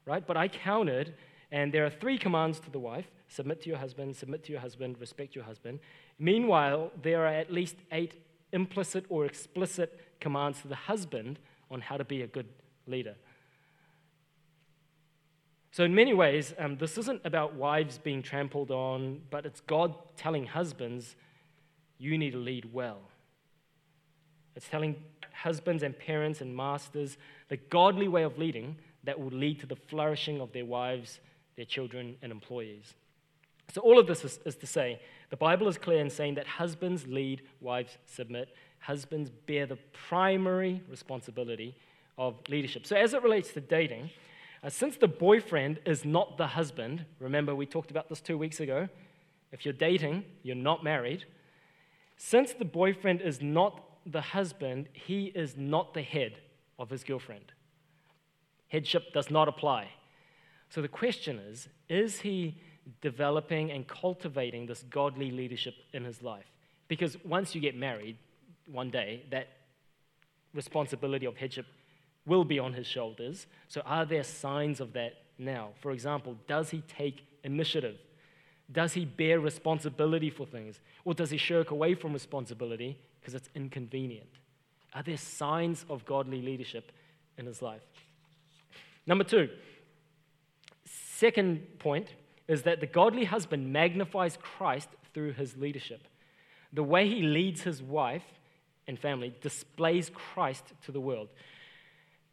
right? 0.06 0.26
But 0.26 0.36
I 0.36 0.48
counted, 0.50 1.14
and 1.52 1.74
there 1.74 1.86
are 1.86 1.90
three 1.90 2.18
commands 2.18 2.60
to 2.62 2.70
the 2.70 2.80
wife 2.80 3.06
submit 3.30 3.62
to 3.62 3.70
your 3.70 3.78
husband, 3.78 4.16
submit 4.16 4.44
to 4.46 4.54
your 4.54 4.62
husband, 4.62 5.00
respect 5.00 5.36
your 5.36 5.44
husband. 5.44 5.80
Meanwhile, 6.18 6.92
there 7.02 7.24
are 7.26 7.34
at 7.34 7.52
least 7.52 7.76
eight 7.92 8.14
implicit 8.54 9.06
or 9.10 9.26
explicit 9.26 10.00
commands 10.22 10.62
to 10.62 10.70
the 10.70 10.76
husband 10.76 11.38
on 11.70 11.82
how 11.82 11.98
to 11.98 12.06
be 12.06 12.22
a 12.22 12.28
good 12.28 12.48
leader. 12.86 13.16
So, 15.72 15.84
in 15.84 15.94
many 15.94 16.14
ways, 16.14 16.56
um, 16.58 16.78
this 16.78 16.98
isn't 16.98 17.22
about 17.24 17.54
wives 17.54 18.00
being 18.00 18.24
trampled 18.24 18.72
on, 18.72 19.22
but 19.30 19.46
it's 19.46 19.60
God 19.62 19.94
telling 20.16 20.48
husbands, 20.48 21.16
you 22.00 22.18
need 22.18 22.32
to 22.32 22.40
lead 22.40 22.74
well. 22.74 23.00
It's 24.56 24.68
telling 24.68 24.96
husbands 25.34 25.84
and 25.84 25.98
parents 25.98 26.42
and 26.42 26.56
masters 26.56 27.18
the 27.50 27.58
godly 27.58 28.08
way 28.08 28.24
of 28.24 28.40
leading 28.40 28.78
that 29.04 29.20
will 29.20 29.30
lead 29.30 29.60
to 29.60 29.68
the 29.68 29.76
flourishing 29.76 30.42
of 30.42 30.52
their 30.52 30.66
wives, 30.66 31.20
their 31.56 31.66
children, 31.66 32.16
and 32.24 32.32
employees. 32.32 32.96
So, 33.72 33.82
all 33.82 34.00
of 34.00 34.08
this 34.08 34.26
is, 34.26 34.40
is, 34.46 34.56
to 34.56 34.66
say, 34.66 35.00
the 35.30 35.38
Bible 35.38 35.68
is 35.68 35.78
clear 35.78 36.00
in 36.00 36.10
saying 36.10 36.36
that 36.36 36.48
husbands 36.48 37.06
lead, 37.06 37.44
wives 37.62 37.98
submit. 38.06 38.50
Husbands 38.88 39.30
bear 39.30 39.66
the 39.66 39.76
primary 40.08 40.82
responsibility 40.90 41.76
of 42.18 42.36
leadership. 42.48 42.86
So, 42.86 42.96
as 42.96 43.14
it 43.14 43.22
relates 43.22 43.52
to 43.52 43.60
dating, 43.60 44.12
uh, 44.64 44.70
since 44.70 44.96
the 44.96 45.10
boyfriend 45.10 45.82
is 45.86 46.06
not 46.06 46.38
the 46.38 46.48
husband, 46.48 47.04
remember 47.20 47.54
we 47.54 47.66
talked 47.66 47.92
about 47.92 48.08
this 48.08 48.22
two 48.22 48.38
weeks 48.38 48.62
ago. 48.62 48.88
If 49.52 49.66
you're 49.66 49.74
dating, 49.74 50.24
you're 50.42 50.56
not 50.56 50.86
married. 50.86 51.26
Since 52.16 52.54
the 52.54 52.64
boyfriend 52.64 53.20
is 53.20 53.42
not 53.42 53.84
the 54.06 54.22
husband, 54.22 54.88
he 54.94 55.26
is 55.36 55.58
not 55.58 55.94
the 55.94 56.02
head 56.02 56.38
of 56.80 56.90
his 56.90 57.04
girlfriend. 57.04 57.52
Headship 58.70 59.12
does 59.14 59.30
not 59.30 59.50
apply. 59.50 59.90
So 60.70 60.82
the 60.82 60.88
question 60.88 61.40
is 61.40 61.68
is 61.90 62.22
he 62.22 62.62
developing 63.02 63.70
and 63.70 63.86
cultivating 63.86 64.66
this 64.66 64.84
godly 64.84 65.30
leadership 65.30 65.74
in 65.92 66.06
his 66.06 66.22
life? 66.24 66.46
Because 66.88 67.18
once 67.26 67.54
you 67.54 67.60
get 67.60 67.76
married, 67.76 68.16
one 68.72 68.90
day, 68.90 69.24
that 69.32 69.48
responsibility 70.54 71.26
of 71.26 71.38
headship 71.38 71.66
will 72.26 72.44
be 72.44 72.60
on 72.60 72.74
his 72.74 72.86
shoulders. 72.86 73.48
So, 73.68 73.82
are 73.86 74.06
there 74.06 74.24
signs 74.24 74.80
of 74.80 74.94
that 74.94 75.14
now? 75.38 75.70
For 75.80 75.92
example, 75.92 76.36
does 76.48 76.70
he 76.70 76.82
take 76.88 77.24
initiative? 77.44 77.98
Does 78.72 78.94
he 78.94 79.06
bear 79.06 79.40
responsibility 79.40 80.30
for 80.30 80.46
things? 80.46 80.80
Or 81.06 81.14
does 81.14 81.30
he 81.30 81.38
shirk 81.38 81.72
away 81.72 81.96
from 81.96 82.12
responsibility 82.12 82.98
because 83.20 83.34
it's 83.34 83.50
inconvenient? 83.56 84.30
Are 84.94 85.04
there 85.04 85.18
signs 85.18 85.86
of 85.90 86.06
godly 86.06 86.42
leadership 86.42 86.92
in 87.38 87.46
his 87.46 87.62
life? 87.62 87.82
Number 89.06 89.24
two, 89.24 89.50
second 90.86 91.80
point 91.80 92.10
is 92.48 92.64
that 92.64 92.82
the 92.82 92.88
godly 92.88 93.24
husband 93.24 93.72
magnifies 93.72 94.38
Christ 94.42 94.90
through 95.14 95.34
his 95.34 95.56
leadership. 95.56 96.02
The 96.74 96.84
way 96.84 97.08
he 97.08 97.22
leads 97.22 97.62
his 97.62 97.82
wife 97.82 98.24
and 98.88 98.98
family 98.98 99.34
displays 99.42 100.12
Christ 100.14 100.64
to 100.86 100.92
the 100.92 101.02
world. 101.02 101.30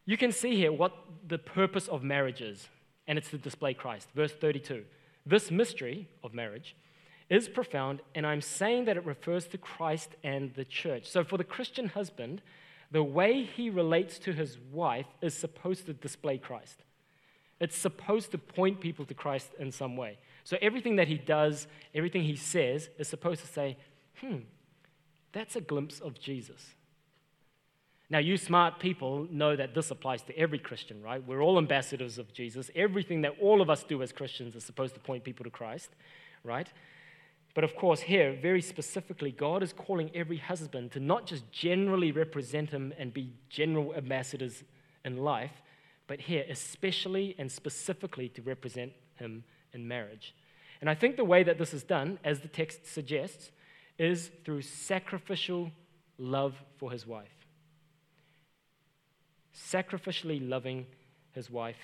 You 0.06 0.16
can 0.16 0.32
see 0.32 0.56
here 0.56 0.72
what 0.72 0.92
the 1.26 1.38
purpose 1.38 1.88
of 1.88 2.02
marriage 2.02 2.40
is, 2.40 2.68
and 3.06 3.18
it's 3.18 3.30
to 3.30 3.38
display 3.38 3.74
Christ. 3.74 4.08
Verse 4.14 4.32
32 4.32 4.84
This 5.26 5.50
mystery 5.50 6.08
of 6.22 6.34
marriage 6.34 6.76
is 7.30 7.48
profound, 7.48 8.00
and 8.14 8.26
I'm 8.26 8.40
saying 8.40 8.84
that 8.84 8.96
it 8.96 9.06
refers 9.06 9.46
to 9.48 9.58
Christ 9.58 10.10
and 10.22 10.52
the 10.54 10.64
church. 10.64 11.06
So, 11.08 11.24
for 11.24 11.38
the 11.38 11.44
Christian 11.44 11.88
husband, 11.88 12.42
the 12.90 13.02
way 13.02 13.42
he 13.42 13.70
relates 13.70 14.18
to 14.20 14.32
his 14.32 14.58
wife 14.72 15.06
is 15.22 15.34
supposed 15.34 15.86
to 15.86 15.94
display 15.94 16.38
Christ. 16.38 16.82
It's 17.60 17.76
supposed 17.76 18.30
to 18.32 18.38
point 18.38 18.80
people 18.80 19.04
to 19.06 19.14
Christ 19.14 19.50
in 19.58 19.72
some 19.72 19.96
way. 19.96 20.18
So, 20.44 20.58
everything 20.60 20.96
that 20.96 21.08
he 21.08 21.16
does, 21.16 21.66
everything 21.94 22.24
he 22.24 22.36
says, 22.36 22.90
is 22.98 23.08
supposed 23.08 23.40
to 23.40 23.46
say, 23.46 23.78
hmm, 24.20 24.40
that's 25.34 25.56
a 25.56 25.60
glimpse 25.60 26.00
of 26.00 26.18
Jesus. 26.18 26.74
Now, 28.08 28.18
you 28.18 28.36
smart 28.36 28.78
people 28.78 29.26
know 29.30 29.56
that 29.56 29.74
this 29.74 29.90
applies 29.90 30.22
to 30.22 30.38
every 30.38 30.58
Christian, 30.58 31.02
right? 31.02 31.26
We're 31.26 31.42
all 31.42 31.58
ambassadors 31.58 32.18
of 32.18 32.32
Jesus. 32.32 32.70
Everything 32.74 33.22
that 33.22 33.32
all 33.40 33.60
of 33.60 33.68
us 33.68 33.82
do 33.82 34.02
as 34.02 34.12
Christians 34.12 34.54
is 34.54 34.64
supposed 34.64 34.94
to 34.94 35.00
point 35.00 35.24
people 35.24 35.44
to 35.44 35.50
Christ, 35.50 35.90
right? 36.44 36.68
But 37.54 37.64
of 37.64 37.76
course, 37.76 38.00
here, 38.00 38.36
very 38.40 38.60
specifically, 38.60 39.30
God 39.30 39.62
is 39.62 39.72
calling 39.72 40.10
every 40.14 40.36
husband 40.36 40.92
to 40.92 41.00
not 41.00 41.26
just 41.26 41.50
generally 41.50 42.12
represent 42.12 42.70
him 42.70 42.92
and 42.98 43.14
be 43.14 43.32
general 43.48 43.94
ambassadors 43.94 44.64
in 45.04 45.16
life, 45.18 45.62
but 46.06 46.20
here, 46.20 46.44
especially 46.48 47.34
and 47.38 47.50
specifically 47.50 48.28
to 48.30 48.42
represent 48.42 48.92
him 49.16 49.44
in 49.72 49.88
marriage. 49.88 50.34
And 50.80 50.90
I 50.90 50.94
think 50.94 51.16
the 51.16 51.24
way 51.24 51.42
that 51.44 51.58
this 51.58 51.72
is 51.72 51.82
done, 51.82 52.18
as 52.22 52.40
the 52.40 52.48
text 52.48 52.86
suggests, 52.86 53.50
is 53.98 54.30
through 54.44 54.62
sacrificial 54.62 55.70
love 56.18 56.54
for 56.78 56.90
his 56.90 57.06
wife. 57.06 57.28
Sacrificially 59.54 60.46
loving 60.46 60.86
his 61.32 61.50
wife 61.50 61.76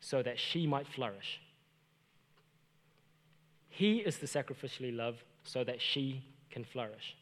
so 0.00 0.22
that 0.22 0.38
she 0.38 0.66
might 0.66 0.86
flourish. 0.86 1.40
He 3.68 3.98
is 3.98 4.18
the 4.18 4.26
sacrificially 4.26 4.94
love 4.94 5.16
so 5.42 5.64
that 5.64 5.80
she 5.80 6.22
can 6.50 6.64
flourish. 6.64 7.16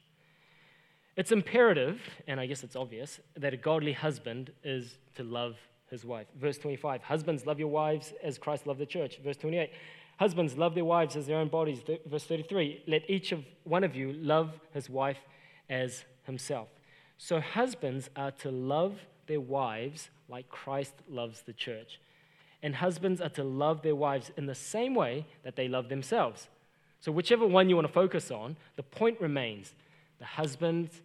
It's 1.16 1.30
imperative, 1.30 2.00
and 2.26 2.40
I 2.40 2.46
guess 2.46 2.64
it's 2.64 2.76
obvious, 2.76 3.20
that 3.36 3.54
a 3.54 3.56
godly 3.56 3.92
husband 3.92 4.50
is 4.64 4.98
to 5.16 5.22
love 5.22 5.56
his 5.90 6.04
wife. 6.04 6.26
Verse 6.40 6.58
25 6.58 7.02
Husbands, 7.02 7.46
love 7.46 7.58
your 7.58 7.68
wives 7.68 8.12
as 8.22 8.38
Christ 8.38 8.66
loved 8.66 8.80
the 8.80 8.86
church. 8.86 9.18
Verse 9.22 9.36
28 9.36 9.70
Husbands, 10.18 10.56
love 10.56 10.74
their 10.74 10.84
wives 10.84 11.16
as 11.16 11.26
their 11.26 11.38
own 11.38 11.48
bodies. 11.48 11.82
Verse 12.06 12.24
33 12.24 12.84
Let 12.86 13.08
each 13.08 13.32
of 13.32 13.44
one 13.64 13.84
of 13.84 13.96
you 13.96 14.12
love 14.12 14.52
his 14.72 14.88
wife 14.88 15.18
as 15.68 16.04
himself. 16.24 16.68
So, 17.18 17.40
husbands 17.40 18.10
are 18.16 18.30
to 18.32 18.50
love 18.50 18.98
their 19.26 19.40
wives 19.40 20.10
like 20.28 20.48
Christ 20.48 20.94
loves 21.08 21.42
the 21.42 21.52
church. 21.52 22.00
And 22.62 22.76
husbands 22.76 23.20
are 23.20 23.28
to 23.30 23.42
love 23.44 23.82
their 23.82 23.96
wives 23.96 24.30
in 24.36 24.46
the 24.46 24.54
same 24.54 24.94
way 24.94 25.26
that 25.42 25.56
they 25.56 25.66
love 25.66 25.88
themselves. 25.88 26.48
So, 27.00 27.10
whichever 27.10 27.46
one 27.46 27.68
you 27.68 27.74
want 27.74 27.88
to 27.88 27.92
focus 27.92 28.30
on, 28.30 28.56
the 28.76 28.82
point 28.82 29.20
remains 29.20 29.74
the 30.18 30.24
husband's 30.24 31.00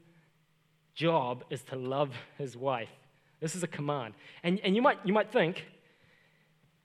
job 0.93 1.43
is 1.49 1.63
to 1.63 1.75
love 1.75 2.11
his 2.37 2.55
wife. 2.55 2.89
This 3.39 3.55
is 3.55 3.63
a 3.63 3.67
command. 3.67 4.13
And, 4.43 4.59
and 4.63 4.75
you, 4.75 4.81
might, 4.81 4.99
you 5.03 5.13
might 5.13 5.31
think, 5.31 5.65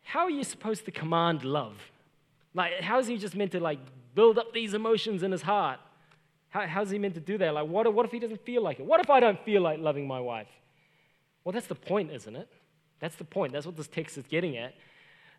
how 0.02 0.20
are 0.20 0.30
you 0.30 0.44
supposed 0.44 0.84
to 0.84 0.90
command 0.90 1.44
love? 1.44 1.76
Like, 2.54 2.80
how 2.80 2.98
is 2.98 3.06
he 3.06 3.16
just 3.16 3.34
meant 3.34 3.52
to 3.52 3.60
like 3.60 3.78
build 4.14 4.38
up 4.38 4.52
these 4.52 4.74
emotions 4.74 5.22
in 5.22 5.32
his 5.32 5.42
heart? 5.42 5.80
How, 6.50 6.66
how's 6.66 6.90
he 6.90 6.98
meant 6.98 7.14
to 7.14 7.20
do 7.20 7.38
that? 7.38 7.54
Like, 7.54 7.66
what, 7.66 7.92
what 7.92 8.04
if 8.04 8.12
he 8.12 8.18
doesn't 8.18 8.44
feel 8.44 8.62
like 8.62 8.78
it? 8.78 8.86
What 8.86 9.00
if 9.00 9.08
I 9.08 9.20
don't 9.20 9.42
feel 9.44 9.62
like 9.62 9.78
loving 9.78 10.06
my 10.06 10.20
wife? 10.20 10.48
Well, 11.44 11.52
that's 11.52 11.66
the 11.66 11.74
point, 11.74 12.10
isn't 12.12 12.36
it? 12.36 12.48
That's 13.00 13.16
the 13.16 13.24
point. 13.24 13.52
That's 13.52 13.66
what 13.66 13.76
this 13.76 13.88
text 13.88 14.18
is 14.18 14.26
getting 14.26 14.56
at. 14.56 14.74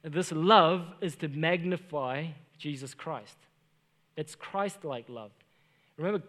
This 0.03 0.31
love 0.31 0.85
is 1.01 1.15
to 1.17 1.29
magnify 1.29 2.27
Jesus 2.57 2.93
Christ. 2.93 3.37
It's 4.17 4.35
Christ 4.35 4.83
like 4.83 5.07
love. 5.07 5.31
Remember, 5.97 6.23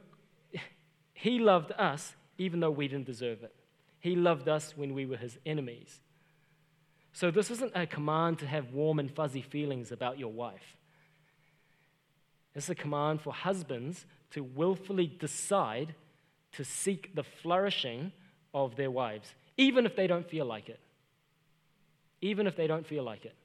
he 1.14 1.38
loved 1.38 1.72
us 1.72 2.14
even 2.38 2.60
though 2.60 2.70
we 2.70 2.88
didn't 2.88 3.06
deserve 3.06 3.42
it. 3.42 3.54
He 4.00 4.16
loved 4.16 4.48
us 4.48 4.74
when 4.76 4.94
we 4.94 5.06
were 5.06 5.16
his 5.16 5.38
enemies. 5.46 6.00
So, 7.14 7.30
this 7.30 7.48
isn't 7.48 7.70
a 7.76 7.86
command 7.86 8.40
to 8.40 8.46
have 8.46 8.72
warm 8.72 8.98
and 8.98 9.08
fuzzy 9.08 9.40
feelings 9.40 9.92
about 9.92 10.18
your 10.18 10.32
wife. 10.32 10.76
It's 12.56 12.68
a 12.68 12.74
command 12.74 13.20
for 13.20 13.32
husbands 13.32 14.04
to 14.32 14.42
willfully 14.42 15.06
decide 15.06 15.94
to 16.52 16.64
seek 16.64 17.14
the 17.14 17.22
flourishing 17.22 18.10
of 18.52 18.74
their 18.74 18.90
wives, 18.90 19.32
even 19.56 19.86
if 19.86 19.94
they 19.94 20.08
don't 20.08 20.28
feel 20.28 20.44
like 20.44 20.68
it. 20.68 20.80
Even 22.20 22.48
if 22.48 22.56
they 22.56 22.66
don't 22.66 22.86
feel 22.86 23.04
like 23.04 23.24
it. 23.24 23.36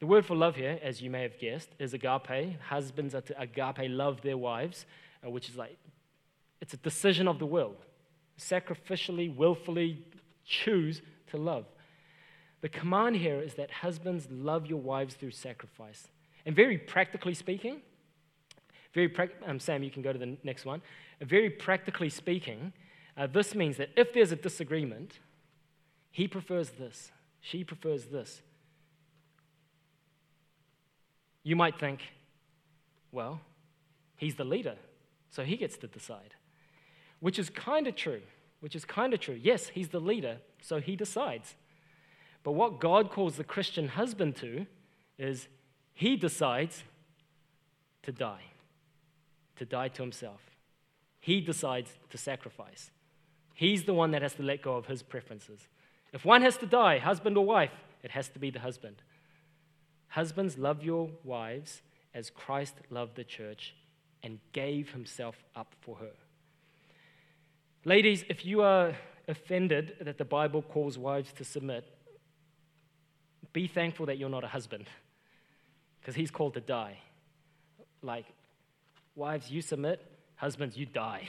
The 0.00 0.06
word 0.06 0.26
for 0.26 0.34
love 0.34 0.56
here, 0.56 0.80
as 0.82 1.00
you 1.00 1.08
may 1.08 1.22
have 1.22 1.38
guessed, 1.38 1.68
is 1.78 1.94
agape. 1.94 2.60
Husbands 2.62 3.14
are 3.14 3.20
to 3.22 3.40
agape 3.40 3.88
love 3.88 4.22
their 4.22 4.36
wives, 4.36 4.86
uh, 5.24 5.30
which 5.30 5.48
is 5.48 5.56
like, 5.56 5.78
it's 6.60 6.74
a 6.74 6.78
decision 6.78 7.28
of 7.28 7.38
the 7.38 7.46
will. 7.46 7.76
Sacrificially, 8.40 9.34
willfully 9.34 10.04
choose 10.44 11.00
to 11.28 11.36
love. 11.36 11.64
The 12.60 12.68
command 12.68 13.16
here 13.16 13.40
is 13.40 13.54
that 13.54 13.70
husbands 13.70 14.28
love 14.30 14.66
your 14.66 14.80
wives 14.80 15.14
through 15.14 15.32
sacrifice. 15.32 16.08
And 16.44 16.56
very 16.56 16.78
practically 16.78 17.34
speaking, 17.34 17.82
very 18.94 19.08
pra- 19.08 19.28
um, 19.46 19.60
Sam, 19.60 19.82
you 19.82 19.90
can 19.90 20.02
go 20.02 20.12
to 20.12 20.18
the 20.18 20.36
next 20.42 20.64
one. 20.64 20.80
Very 21.20 21.50
practically 21.50 22.08
speaking, 22.08 22.72
uh, 23.16 23.26
this 23.26 23.54
means 23.54 23.76
that 23.76 23.90
if 23.96 24.12
there's 24.12 24.32
a 24.32 24.36
disagreement, 24.36 25.18
he 26.10 26.26
prefers 26.26 26.70
this, 26.70 27.12
she 27.40 27.62
prefers 27.62 28.06
this. 28.06 28.42
You 31.42 31.56
might 31.56 31.78
think, 31.78 32.00
well, 33.12 33.40
he's 34.16 34.34
the 34.34 34.44
leader, 34.44 34.76
so 35.30 35.44
he 35.44 35.56
gets 35.56 35.76
to 35.78 35.86
decide. 35.86 36.34
Which 37.20 37.38
is 37.38 37.50
kind 37.50 37.86
of 37.86 37.96
true. 37.96 38.22
Which 38.60 38.74
is 38.74 38.84
kind 38.84 39.12
of 39.14 39.20
true. 39.20 39.38
Yes, 39.40 39.68
he's 39.68 39.88
the 39.88 40.00
leader, 40.00 40.38
so 40.60 40.80
he 40.80 40.96
decides. 40.96 41.54
But 42.46 42.52
what 42.52 42.78
God 42.78 43.10
calls 43.10 43.34
the 43.34 43.42
Christian 43.42 43.88
husband 43.88 44.36
to 44.36 44.66
is 45.18 45.48
he 45.94 46.14
decides 46.14 46.84
to 48.04 48.12
die, 48.12 48.44
to 49.56 49.64
die 49.64 49.88
to 49.88 50.02
himself. 50.02 50.42
He 51.18 51.40
decides 51.40 51.98
to 52.08 52.16
sacrifice. 52.16 52.92
He's 53.52 53.82
the 53.82 53.94
one 53.94 54.12
that 54.12 54.22
has 54.22 54.34
to 54.34 54.44
let 54.44 54.62
go 54.62 54.76
of 54.76 54.86
his 54.86 55.02
preferences. 55.02 55.66
If 56.12 56.24
one 56.24 56.42
has 56.42 56.56
to 56.58 56.66
die, 56.66 56.98
husband 56.98 57.36
or 57.36 57.44
wife, 57.44 57.72
it 58.04 58.12
has 58.12 58.28
to 58.28 58.38
be 58.38 58.50
the 58.50 58.60
husband. 58.60 59.02
Husbands, 60.06 60.56
love 60.56 60.84
your 60.84 61.10
wives 61.24 61.82
as 62.14 62.30
Christ 62.30 62.76
loved 62.90 63.16
the 63.16 63.24
church 63.24 63.74
and 64.22 64.38
gave 64.52 64.92
himself 64.92 65.42
up 65.56 65.74
for 65.80 65.96
her. 65.96 66.12
Ladies, 67.84 68.24
if 68.28 68.46
you 68.46 68.62
are 68.62 68.94
offended 69.26 69.96
that 70.00 70.18
the 70.18 70.24
Bible 70.24 70.62
calls 70.62 70.96
wives 70.96 71.32
to 71.32 71.44
submit, 71.44 71.92
be 73.56 73.66
thankful 73.66 74.04
that 74.04 74.18
you're 74.18 74.28
not 74.28 74.44
a 74.44 74.48
husband 74.48 74.86
because 75.98 76.14
he's 76.14 76.30
called 76.30 76.52
to 76.52 76.60
die. 76.60 76.98
Like, 78.02 78.26
wives, 79.14 79.50
you 79.50 79.62
submit, 79.62 79.98
husbands, 80.34 80.76
you 80.76 80.84
die. 80.84 81.26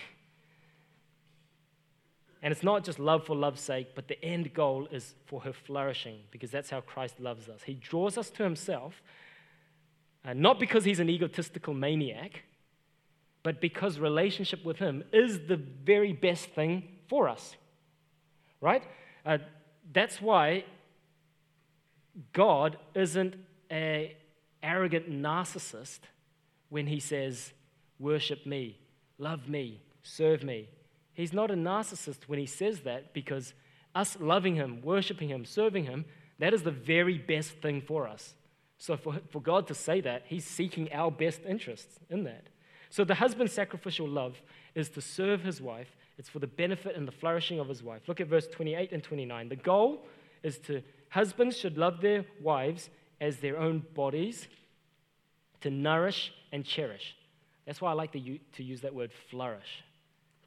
And 2.41 2.51
it's 2.51 2.63
not 2.63 2.83
just 2.83 2.99
love 2.99 3.25
for 3.25 3.33
love's 3.33 3.61
sake, 3.61 3.95
but 3.95 4.09
the 4.09 4.21
end 4.21 4.53
goal 4.53 4.89
is 4.91 5.15
for 5.25 5.39
her 5.39 5.53
flourishing 5.53 6.19
because 6.29 6.51
that's 6.51 6.69
how 6.69 6.81
Christ 6.81 7.17
loves 7.17 7.47
us. 7.47 7.61
He 7.63 7.75
draws 7.75 8.17
us 8.17 8.29
to 8.31 8.43
himself, 8.43 9.01
uh, 10.25 10.33
not 10.33 10.59
because 10.59 10.83
he's 10.83 10.99
an 10.99 11.09
egotistical 11.09 11.73
maniac, 11.73 12.43
but 13.41 13.61
because 13.61 13.99
relationship 13.99 14.65
with 14.65 14.79
him 14.79 15.05
is 15.13 15.47
the 15.47 15.55
very 15.55 16.11
best 16.11 16.49
thing 16.49 16.89
for 17.07 17.29
us. 17.29 17.55
Right? 18.59 18.83
Uh, 19.25 19.37
that's 19.93 20.21
why 20.21 20.65
God 22.33 22.77
isn't 22.93 23.35
an 23.69 24.09
arrogant 24.63 25.09
narcissist 25.09 25.99
when 26.69 26.87
he 26.87 26.99
says, 26.99 27.53
Worship 27.99 28.45
me, 28.45 28.79
love 29.17 29.49
me, 29.49 29.81
serve 30.03 30.43
me. 30.43 30.69
He's 31.13 31.33
not 31.33 31.49
a 31.49 31.55
narcissist 31.55 32.23
when 32.27 32.37
he 32.37 32.45
says 32.45 32.81
that 32.81 33.13
because 33.13 33.53
us 33.95 34.17
loving 34.19 34.55
him, 34.55 34.81
worshiping 34.83 35.29
him, 35.29 35.45
serving 35.45 35.85
him, 35.85 36.05
that 36.37 36.53
is 36.53 36.61
the 36.61 36.71
very 36.71 37.17
best 37.17 37.53
thing 37.53 37.81
for 37.81 38.07
us. 38.07 38.35
So 38.77 38.95
for, 38.95 39.15
for 39.29 39.41
God 39.41 39.65
to 39.67 39.73
say 39.73 40.01
that, 40.01 40.23
he's 40.27 40.45
seeking 40.45 40.93
our 40.93 41.09
best 41.09 41.41
interests 41.47 41.99
in 42.09 42.23
that. 42.25 42.47
So 42.89 43.03
the 43.03 43.15
husband's 43.15 43.53
sacrificial 43.53 44.07
love 44.07 44.39
is 44.75 44.89
to 44.89 45.01
serve 45.01 45.41
his 45.41 45.59
wife. 45.59 45.95
It's 46.17 46.29
for 46.29 46.39
the 46.39 46.47
benefit 46.47 46.95
and 46.95 47.07
the 47.07 47.11
flourishing 47.11 47.59
of 47.59 47.67
his 47.67 47.83
wife. 47.83 48.03
Look 48.07 48.21
at 48.21 48.27
verse 48.27 48.47
28 48.47 48.91
and 48.91 49.03
29. 49.03 49.49
The 49.49 49.55
goal 49.55 50.05
is 50.43 50.59
to 50.59 50.83
husbands 51.17 51.57
should 51.57 51.79
love 51.79 51.99
their 51.99 52.23
wives 52.43 52.91
as 53.19 53.37
their 53.37 53.57
own 53.57 53.83
bodies, 53.95 54.47
to 55.61 55.71
nourish 55.71 56.31
and 56.51 56.63
cherish. 56.63 57.15
That's 57.65 57.81
why 57.81 57.89
I 57.89 57.93
like 57.93 58.11
to, 58.11 58.63
use 58.63 58.81
that 58.81 58.93
word 58.93 59.11
flourish. 59.31 59.83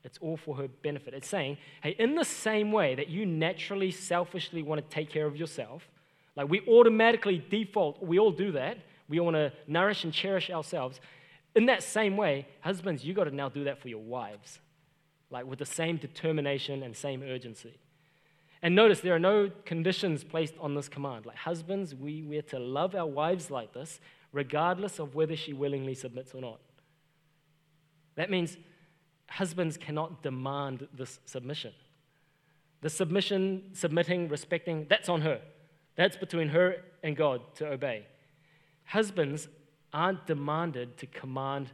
It's 0.04 0.18
all 0.18 0.36
for 0.36 0.54
her 0.54 0.68
benefit. 0.68 1.12
It's 1.12 1.26
saying, 1.26 1.58
hey, 1.82 1.96
in 1.98 2.14
the 2.14 2.24
same 2.24 2.70
way 2.70 2.94
that 2.94 3.08
you 3.08 3.26
naturally, 3.26 3.90
selfishly 3.90 4.62
want 4.62 4.80
to 4.80 4.94
take 4.94 5.10
care 5.10 5.26
of 5.26 5.36
yourself, 5.36 5.88
like 6.36 6.48
we 6.48 6.60
automatically 6.68 7.44
default, 7.50 8.00
we 8.00 8.20
all 8.20 8.30
do 8.30 8.52
that. 8.52 8.78
We 9.08 9.18
all 9.18 9.26
want 9.26 9.38
to 9.38 9.52
nourish 9.66 10.04
and 10.04 10.12
cherish 10.12 10.50
ourselves. 10.50 11.00
In 11.56 11.66
that 11.66 11.82
same 11.82 12.16
way, 12.16 12.46
husbands, 12.60 13.04
you 13.04 13.12
got 13.12 13.24
to 13.24 13.34
now 13.34 13.48
do 13.48 13.64
that 13.64 13.82
for 13.82 13.88
your 13.88 14.02
wives, 14.02 14.60
like 15.30 15.46
with 15.46 15.58
the 15.58 15.66
same 15.66 15.96
determination 15.96 16.84
and 16.84 16.96
same 16.96 17.24
urgency. 17.24 17.76
And 18.62 18.74
notice 18.74 19.00
there 19.00 19.14
are 19.14 19.18
no 19.18 19.50
conditions 19.64 20.22
placed 20.22 20.54
on 20.60 20.74
this 20.74 20.88
command. 20.88 21.24
Like 21.24 21.36
husbands, 21.36 21.94
we 21.94 22.22
we're 22.22 22.42
to 22.42 22.58
love 22.58 22.94
our 22.94 23.06
wives 23.06 23.50
like 23.50 23.72
this, 23.72 24.00
regardless 24.32 24.98
of 24.98 25.14
whether 25.14 25.34
she 25.34 25.52
willingly 25.52 25.94
submits 25.94 26.34
or 26.34 26.42
not. 26.42 26.60
That 28.16 28.30
means 28.30 28.58
husbands 29.28 29.76
cannot 29.76 30.22
demand 30.22 30.86
this 30.92 31.20
submission. 31.24 31.72
The 32.82 32.90
submission, 32.90 33.70
submitting, 33.72 34.28
respecting, 34.28 34.86
that's 34.88 35.08
on 35.08 35.22
her. 35.22 35.40
That's 35.96 36.16
between 36.16 36.48
her 36.48 36.76
and 37.02 37.16
God 37.16 37.40
to 37.56 37.68
obey. 37.68 38.06
Husbands 38.84 39.48
aren't 39.92 40.26
demanded 40.26 40.98
to 40.98 41.06
command, 41.06 41.70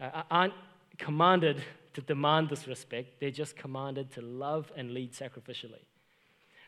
uh, 0.00 0.22
aren't 0.30 0.54
commanded 0.98 1.62
to 1.94 2.00
demand 2.00 2.48
this 2.48 2.66
respect. 2.66 3.20
They're 3.20 3.30
just 3.30 3.56
commanded 3.56 4.10
to 4.12 4.20
love 4.22 4.70
and 4.76 4.92
lead 4.92 5.12
sacrificially. 5.12 5.82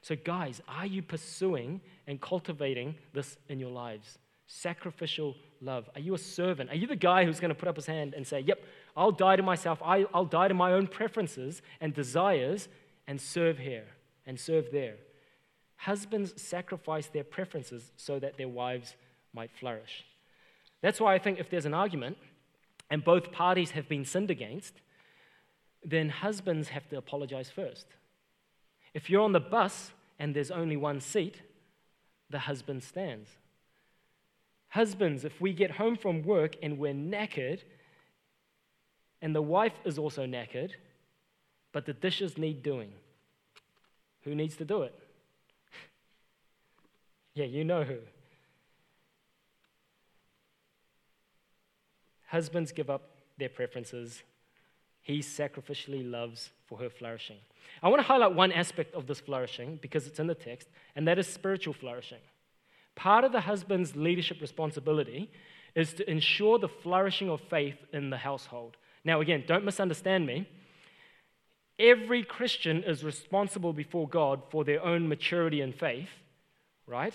So, 0.06 0.14
guys, 0.14 0.62
are 0.68 0.86
you 0.86 1.02
pursuing 1.02 1.80
and 2.06 2.20
cultivating 2.20 2.94
this 3.12 3.38
in 3.48 3.58
your 3.58 3.72
lives? 3.72 4.20
Sacrificial 4.46 5.34
love. 5.60 5.90
Are 5.96 6.00
you 6.00 6.14
a 6.14 6.18
servant? 6.18 6.70
Are 6.70 6.76
you 6.76 6.86
the 6.86 6.94
guy 6.94 7.24
who's 7.24 7.40
going 7.40 7.48
to 7.48 7.56
put 7.56 7.66
up 7.66 7.74
his 7.74 7.86
hand 7.86 8.14
and 8.14 8.24
say, 8.24 8.38
Yep, 8.38 8.60
I'll 8.96 9.10
die 9.10 9.34
to 9.34 9.42
myself, 9.42 9.80
I'll 9.82 10.24
die 10.24 10.46
to 10.46 10.54
my 10.54 10.74
own 10.74 10.86
preferences 10.86 11.60
and 11.80 11.92
desires 11.92 12.68
and 13.08 13.20
serve 13.20 13.58
here 13.58 13.86
and 14.26 14.38
serve 14.38 14.70
there? 14.70 14.94
Husbands 15.74 16.40
sacrifice 16.40 17.08
their 17.08 17.24
preferences 17.24 17.90
so 17.96 18.20
that 18.20 18.36
their 18.36 18.48
wives 18.48 18.94
might 19.34 19.50
flourish. 19.58 20.04
That's 20.82 21.00
why 21.00 21.16
I 21.16 21.18
think 21.18 21.40
if 21.40 21.50
there's 21.50 21.66
an 21.66 21.74
argument 21.74 22.16
and 22.90 23.02
both 23.02 23.32
parties 23.32 23.72
have 23.72 23.88
been 23.88 24.04
sinned 24.04 24.30
against, 24.30 24.74
then 25.84 26.10
husbands 26.10 26.68
have 26.68 26.88
to 26.90 26.96
apologize 26.96 27.50
first. 27.50 27.86
If 28.94 29.10
you're 29.10 29.22
on 29.22 29.32
the 29.32 29.40
bus 29.40 29.90
and 30.18 30.34
there's 30.34 30.50
only 30.50 30.76
one 30.76 31.00
seat, 31.00 31.42
the 32.30 32.40
husband 32.40 32.82
stands. 32.82 33.30
Husbands, 34.68 35.24
if 35.24 35.40
we 35.40 35.52
get 35.52 35.72
home 35.72 35.96
from 35.96 36.22
work 36.22 36.56
and 36.62 36.78
we're 36.78 36.92
knackered, 36.92 37.60
and 39.22 39.34
the 39.34 39.42
wife 39.42 39.72
is 39.84 39.98
also 39.98 40.26
knackered, 40.26 40.72
but 41.72 41.86
the 41.86 41.92
dishes 41.92 42.36
need 42.36 42.62
doing, 42.62 42.92
who 44.22 44.34
needs 44.34 44.56
to 44.56 44.64
do 44.64 44.82
it? 44.82 44.94
yeah, 47.34 47.44
you 47.44 47.64
know 47.64 47.84
who. 47.84 47.98
Husbands 52.28 52.72
give 52.72 52.90
up 52.90 53.02
their 53.38 53.48
preferences. 53.48 54.22
He 55.06 55.20
sacrificially 55.20 56.10
loves 56.10 56.50
for 56.66 56.78
her 56.78 56.90
flourishing. 56.90 57.36
I 57.80 57.88
want 57.88 58.00
to 58.00 58.08
highlight 58.08 58.34
one 58.34 58.50
aspect 58.50 58.92
of 58.92 59.06
this 59.06 59.20
flourishing 59.20 59.78
because 59.80 60.08
it's 60.08 60.18
in 60.18 60.26
the 60.26 60.34
text, 60.34 60.66
and 60.96 61.06
that 61.06 61.16
is 61.16 61.28
spiritual 61.28 61.74
flourishing. 61.74 62.18
Part 62.96 63.22
of 63.22 63.30
the 63.30 63.42
husband's 63.42 63.94
leadership 63.94 64.40
responsibility 64.40 65.30
is 65.76 65.92
to 65.94 66.10
ensure 66.10 66.58
the 66.58 66.66
flourishing 66.66 67.30
of 67.30 67.40
faith 67.42 67.76
in 67.92 68.10
the 68.10 68.16
household. 68.16 68.76
Now, 69.04 69.20
again, 69.20 69.44
don't 69.46 69.64
misunderstand 69.64 70.26
me. 70.26 70.48
Every 71.78 72.24
Christian 72.24 72.82
is 72.82 73.04
responsible 73.04 73.72
before 73.72 74.08
God 74.08 74.42
for 74.50 74.64
their 74.64 74.82
own 74.82 75.06
maturity 75.08 75.60
in 75.60 75.72
faith, 75.72 76.08
right? 76.84 77.14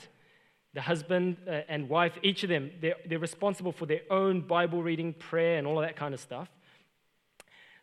The 0.73 0.81
husband 0.81 1.35
uh, 1.45 1.63
and 1.67 1.89
wife, 1.89 2.13
each 2.23 2.43
of 2.43 2.49
them, 2.49 2.71
they're, 2.79 2.95
they're 3.05 3.19
responsible 3.19 3.73
for 3.73 3.85
their 3.85 4.03
own 4.09 4.39
Bible 4.39 4.81
reading, 4.81 5.11
prayer, 5.11 5.57
and 5.57 5.67
all 5.67 5.77
of 5.77 5.85
that 5.85 5.97
kind 5.97 6.13
of 6.13 6.21
stuff. 6.21 6.47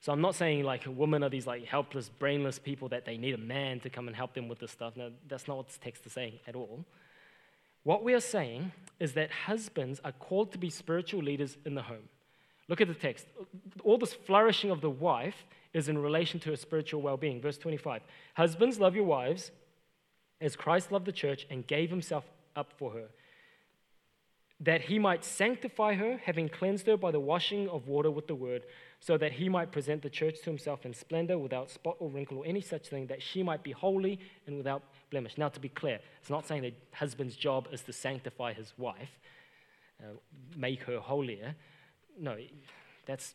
So 0.01 0.13
I'm 0.13 0.21
not 0.21 0.35
saying 0.35 0.65
like 0.65 0.85
women 0.87 1.23
are 1.25 1.29
these 1.29 1.47
like 1.47 1.65
helpless, 1.65 2.09
brainless 2.09 2.59
people 2.59 2.89
that 2.91 3.05
they 3.05 3.17
need 3.17 3.35
a 3.35 3.39
man 3.39 3.81
to 3.81 3.91
come 3.91 4.07
and 4.07 4.17
help 4.17 4.35
them 4.35 4.49
with 4.49 4.61
this 4.61 4.71
stuff. 4.71 4.97
No, 4.97 5.11
that's 5.27 5.49
not 5.49 5.57
what 5.57 5.67
this 5.67 5.79
text 5.79 6.07
is 6.07 6.13
saying 6.13 6.39
at 6.47 6.55
all. 6.55 6.85
What 7.83 8.05
we 8.05 8.15
are 8.15 8.21
saying 8.21 8.73
is 9.01 9.15
that 9.15 9.31
husbands 9.31 10.01
are 10.05 10.13
called 10.13 10.53
to 10.53 10.59
be 10.59 10.71
spiritual 10.71 11.23
leaders 11.23 11.57
in 11.65 11.75
the 11.75 11.83
home. 11.83 12.09
Look 12.69 12.81
at 12.81 12.89
the 12.89 12.95
text. 12.95 13.27
All 13.83 13.99
this 13.99 14.13
flourishing 14.15 14.71
of 14.71 14.81
the 14.81 14.91
wife 14.91 15.47
is 15.73 15.89
in 15.89 15.99
relation 15.99 16.39
to 16.41 16.51
her 16.51 16.57
spiritual 16.57 17.01
well 17.03 17.17
being. 17.17 17.41
Verse 17.41 17.59
25 17.59 18.03
Husbands, 18.35 18.79
love 18.79 18.95
your 18.95 19.05
wives 19.05 19.51
as 20.41 20.55
Christ 20.55 20.93
loved 20.93 21.07
the 21.07 21.13
church 21.13 21.47
and 21.51 21.67
gave 21.67 21.91
himself 21.91 22.25
up 22.55 22.73
for 22.77 22.93
her, 22.93 23.07
that 24.61 24.83
he 24.83 24.99
might 24.99 25.25
sanctify 25.25 25.95
her, 25.95 26.21
having 26.25 26.49
cleansed 26.49 26.87
her 26.87 26.97
by 26.97 27.11
the 27.11 27.21
washing 27.21 27.69
of 27.69 27.89
water 27.89 28.11
with 28.11 28.27
the 28.27 28.35
word 28.35 28.65
so 29.01 29.17
that 29.17 29.33
he 29.33 29.49
might 29.49 29.71
present 29.71 30.03
the 30.03 30.11
church 30.11 30.39
to 30.41 30.45
himself 30.45 30.85
in 30.85 30.93
splendor, 30.93 31.39
without 31.39 31.71
spot 31.71 31.97
or 32.01 32.09
wrinkle 32.11 32.39
or 32.39 32.47
any 32.47 32.61
such 32.61 32.89
thing, 32.89 33.07
that 33.07 33.23
she 33.23 33.43
might 33.43 33.63
be 33.63 33.71
holy 33.73 34.19
and 34.47 34.57
without 34.57 34.83
blemish. 35.11 35.39
Now, 35.39 35.49
to 35.49 35.61
be 35.61 35.69
clear, 35.69 36.01
it's 36.21 36.31
not 36.31 36.47
saying 36.47 36.63
that 36.63 36.75
husband's 36.93 37.37
job 37.37 37.69
is 37.73 37.83
to 37.83 37.93
sanctify 37.93 38.55
his 38.55 38.73
wife, 38.77 39.19
uh, 40.01 40.15
make 40.57 40.83
her 40.85 40.99
holier. 40.99 41.55
No, 42.19 42.37
that's 43.07 43.35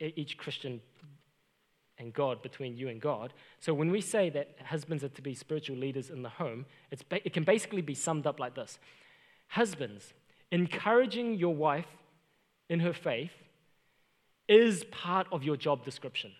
each 0.00 0.38
Christian 0.38 0.80
and 1.98 2.12
God, 2.12 2.42
between 2.42 2.76
you 2.76 2.88
and 2.88 3.00
God. 3.00 3.32
So 3.60 3.74
when 3.74 3.90
we 3.90 4.00
say 4.00 4.30
that 4.30 4.56
husbands 4.64 5.04
are 5.04 5.08
to 5.10 5.22
be 5.22 5.34
spiritual 5.34 5.76
leaders 5.76 6.10
in 6.10 6.22
the 6.22 6.28
home, 6.28 6.64
it 6.90 7.32
can 7.32 7.44
basically 7.44 7.82
be 7.82 7.94
summed 7.94 8.26
up 8.26 8.40
like 8.40 8.54
this 8.54 8.78
Husbands, 9.48 10.14
encouraging 10.50 11.34
your 11.34 11.54
wife 11.54 11.86
in 12.70 12.80
her 12.80 12.94
faith 12.94 13.32
is 14.48 14.84
part 14.84 15.26
of 15.32 15.42
your 15.42 15.56
job 15.56 15.84
description. 15.84 16.32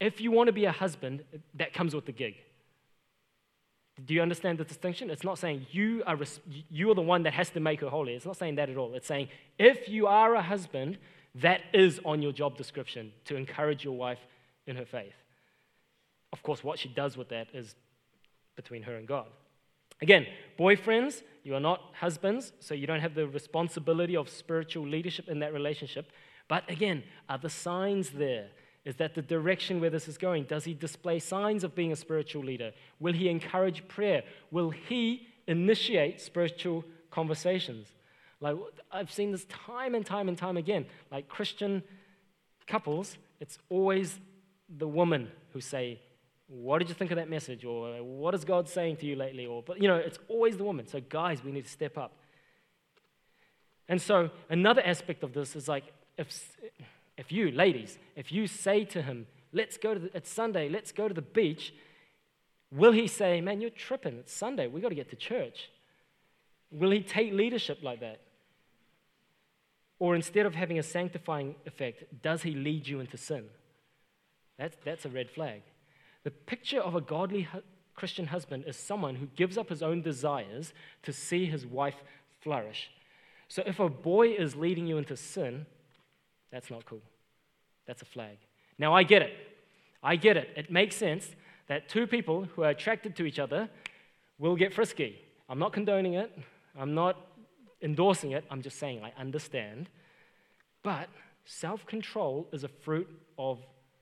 If 0.00 0.20
you 0.20 0.30
want 0.30 0.48
to 0.48 0.52
be 0.52 0.64
a 0.64 0.72
husband, 0.72 1.24
that 1.54 1.72
comes 1.72 1.94
with 1.94 2.06
the 2.06 2.12
gig. 2.12 2.34
Do 4.04 4.12
you 4.12 4.20
understand 4.20 4.58
the 4.58 4.64
distinction? 4.64 5.08
It's 5.08 5.24
not 5.24 5.38
saying 5.38 5.66
you 5.70 6.02
are, 6.06 6.18
you 6.70 6.90
are 6.90 6.94
the 6.94 7.00
one 7.00 7.22
that 7.22 7.32
has 7.32 7.48
to 7.50 7.60
make 7.60 7.80
her 7.80 7.88
holy. 7.88 8.12
It's 8.12 8.26
not 8.26 8.36
saying 8.36 8.56
that 8.56 8.68
at 8.68 8.76
all. 8.76 8.94
It's 8.94 9.06
saying 9.06 9.28
if 9.58 9.88
you 9.88 10.06
are 10.06 10.34
a 10.34 10.42
husband, 10.42 10.98
that 11.36 11.62
is 11.72 12.00
on 12.04 12.22
your 12.22 12.32
job 12.32 12.56
description 12.56 13.12
to 13.24 13.36
encourage 13.36 13.84
your 13.84 13.94
wife 13.94 14.18
in 14.66 14.76
her 14.76 14.84
faith. 14.84 15.14
Of 16.32 16.42
course, 16.42 16.62
what 16.62 16.78
she 16.78 16.88
does 16.88 17.16
with 17.16 17.28
that 17.30 17.48
is 17.54 17.74
between 18.54 18.82
her 18.82 18.96
and 18.96 19.06
God. 19.06 19.26
Again, 20.02 20.26
boyfriends, 20.58 21.22
you 21.42 21.54
are 21.54 21.60
not 21.60 21.80
husbands, 22.00 22.52
so 22.60 22.74
you 22.74 22.86
don't 22.86 23.00
have 23.00 23.14
the 23.14 23.26
responsibility 23.26 24.16
of 24.16 24.28
spiritual 24.28 24.86
leadership 24.86 25.28
in 25.28 25.38
that 25.38 25.54
relationship. 25.54 26.10
But 26.48 26.68
again, 26.70 27.02
are 27.28 27.38
the 27.38 27.50
signs 27.50 28.10
there? 28.10 28.48
Is 28.84 28.96
that 28.96 29.14
the 29.14 29.22
direction 29.22 29.80
where 29.80 29.90
this 29.90 30.06
is 30.06 30.16
going? 30.16 30.44
Does 30.44 30.64
he 30.64 30.72
display 30.72 31.18
signs 31.18 31.64
of 31.64 31.74
being 31.74 31.90
a 31.90 31.96
spiritual 31.96 32.44
leader? 32.44 32.72
Will 33.00 33.12
he 33.12 33.28
encourage 33.28 33.86
prayer? 33.88 34.22
Will 34.52 34.70
he 34.70 35.26
initiate 35.48 36.20
spiritual 36.20 36.84
conversations? 37.10 37.88
Like, 38.40 38.56
I've 38.92 39.10
seen 39.10 39.32
this 39.32 39.44
time 39.46 39.94
and 39.94 40.06
time 40.06 40.28
and 40.28 40.38
time 40.38 40.56
again. 40.56 40.86
Like 41.10 41.28
Christian 41.28 41.82
couples, 42.68 43.18
it's 43.40 43.58
always 43.70 44.20
the 44.68 44.86
woman 44.86 45.30
who 45.52 45.60
say, 45.60 46.00
what 46.48 46.78
did 46.78 46.88
you 46.88 46.94
think 46.94 47.10
of 47.10 47.16
that 47.16 47.28
message? 47.28 47.64
Or 47.64 47.96
what 48.02 48.34
is 48.34 48.44
God 48.44 48.68
saying 48.68 48.98
to 48.98 49.06
you 49.06 49.16
lately? 49.16 49.46
Or, 49.46 49.62
but 49.62 49.82
you 49.82 49.88
know, 49.88 49.96
it's 49.96 50.18
always 50.28 50.56
the 50.56 50.64
woman. 50.64 50.86
So, 50.86 51.00
guys, 51.00 51.42
we 51.42 51.50
need 51.50 51.64
to 51.64 51.70
step 51.70 51.98
up. 51.98 52.12
And 53.88 54.00
so, 54.00 54.30
another 54.48 54.82
aspect 54.84 55.22
of 55.24 55.32
this 55.32 55.56
is 55.56 55.66
like 55.68 55.92
if, 56.18 56.56
if 57.16 57.32
you, 57.32 57.50
ladies, 57.50 57.98
if 58.14 58.32
you 58.32 58.46
say 58.46 58.84
to 58.86 59.02
him, 59.02 59.26
let's 59.52 59.76
go 59.76 59.94
to 59.94 60.00
the, 60.00 60.16
it's 60.16 60.30
Sunday, 60.30 60.68
let's 60.68 60.92
go 60.92 61.08
to 61.08 61.14
the 61.14 61.22
beach, 61.22 61.74
will 62.70 62.92
he 62.92 63.06
say, 63.06 63.40
man, 63.40 63.60
you're 63.60 63.70
tripping, 63.70 64.18
it's 64.18 64.32
Sunday, 64.32 64.66
we've 64.66 64.82
got 64.82 64.90
to 64.90 64.94
get 64.94 65.10
to 65.10 65.16
church? 65.16 65.70
Will 66.70 66.90
he 66.90 67.00
take 67.00 67.32
leadership 67.32 67.78
like 67.82 68.00
that? 68.00 68.20
Or 69.98 70.14
instead 70.14 70.46
of 70.46 70.54
having 70.54 70.78
a 70.78 70.82
sanctifying 70.82 71.54
effect, 71.64 72.04
does 72.22 72.42
he 72.42 72.52
lead 72.52 72.86
you 72.86 73.00
into 73.00 73.16
sin? 73.16 73.44
That's, 74.58 74.76
that's 74.84 75.04
a 75.04 75.08
red 75.08 75.30
flag. 75.30 75.62
The 76.24 76.30
picture 76.30 76.80
of 76.80 76.94
a 76.94 77.00
godly 77.00 77.42
hu- 77.42 77.62
Christian 77.94 78.26
husband 78.26 78.64
is 78.66 78.76
someone 78.76 79.16
who 79.16 79.26
gives 79.36 79.56
up 79.56 79.70
his 79.70 79.82
own 79.82 80.02
desires 80.02 80.74
to 81.02 81.12
see 81.12 81.46
his 81.46 81.64
wife 81.64 82.02
flourish. 82.40 82.90
So 83.48 83.62
if 83.64 83.78
a 83.78 83.88
boy 83.88 84.32
is 84.32 84.56
leading 84.56 84.86
you 84.86 84.98
into 84.98 85.16
sin, 85.16 85.66
that's 86.50 86.70
not 86.70 86.84
cool. 86.84 87.02
That's 87.86 88.02
a 88.02 88.06
flag. 88.06 88.38
Now, 88.78 88.94
I 88.94 89.02
get 89.02 89.22
it. 89.22 89.32
I 90.02 90.16
get 90.16 90.36
it. 90.36 90.50
It 90.56 90.70
makes 90.70 90.96
sense 90.96 91.34
that 91.68 91.88
two 91.88 92.06
people 92.06 92.44
who 92.54 92.62
are 92.62 92.70
attracted 92.70 93.16
to 93.16 93.24
each 93.24 93.38
other 93.38 93.68
will 94.38 94.56
get 94.56 94.72
frisky. 94.72 95.20
I'm 95.48 95.58
not 95.58 95.72
condoning 95.72 96.14
it, 96.14 96.36
I'm 96.78 96.94
not 96.94 97.26
endorsing 97.82 98.32
it, 98.32 98.44
I'm 98.50 98.62
just 98.62 98.78
saying 98.78 99.02
I 99.02 99.12
understand. 99.20 99.88
But 100.82 101.08
self 101.44 101.86
control 101.86 102.48
is 102.52 102.64
a 102.64 102.68
fruit 102.68 103.08
of 103.38 103.58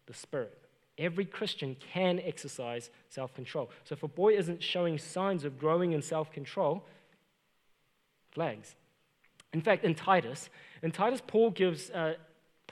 the 0.07 0.15
Spirit. 0.15 0.59
Every 0.99 1.25
Christian 1.25 1.77
can 1.93 2.21
exercise 2.21 2.91
self 3.09 3.35
control. 3.35 3.71
So 3.85 3.95
if 3.95 4.03
a 4.03 4.09
boy 4.09 4.37
isn't 4.37 4.63
showing 4.63 4.99
signs 4.99 5.45
of 5.45 5.59
growing 5.59 5.93
in 5.93 6.03
self 6.03 6.31
control, 6.31 6.85
flags. 8.33 8.75
In 9.53 9.61
fact, 9.61 9.85
in 9.85 9.95
Titus, 9.95 10.51
in 10.83 10.91
Titus, 10.91 11.23
Paul 11.25 11.51
gives, 11.51 11.91
uh, 11.91 12.15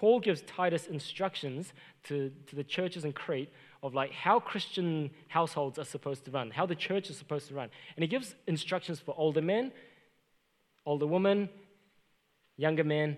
Paul 0.03 0.19
gives 0.19 0.43
Titus 0.43 0.89
instructions 0.89 1.73
to, 2.09 2.33
to 2.49 2.57
the 2.57 2.65
churches 2.65 3.05
in 3.05 3.13
Crete 3.13 3.53
of 3.85 3.95
like 3.95 4.11
how 4.11 4.41
Christian 4.41 5.13
households 5.29 5.79
are 5.79 5.85
supposed 5.85 6.25
to 6.25 6.33
run, 6.33 6.51
how 6.51 6.67
the 6.67 6.75
church 6.75 7.09
is 7.09 7.17
supposed 7.17 7.47
to 7.47 7.55
run. 7.55 7.71
And 7.95 8.03
he 8.03 8.09
gives 8.09 8.35
instructions 8.49 8.99
for 8.99 9.15
older 9.17 9.41
men, 9.41 9.71
older 10.85 11.07
women, 11.07 11.49
younger 12.57 12.83
men, 12.83 13.17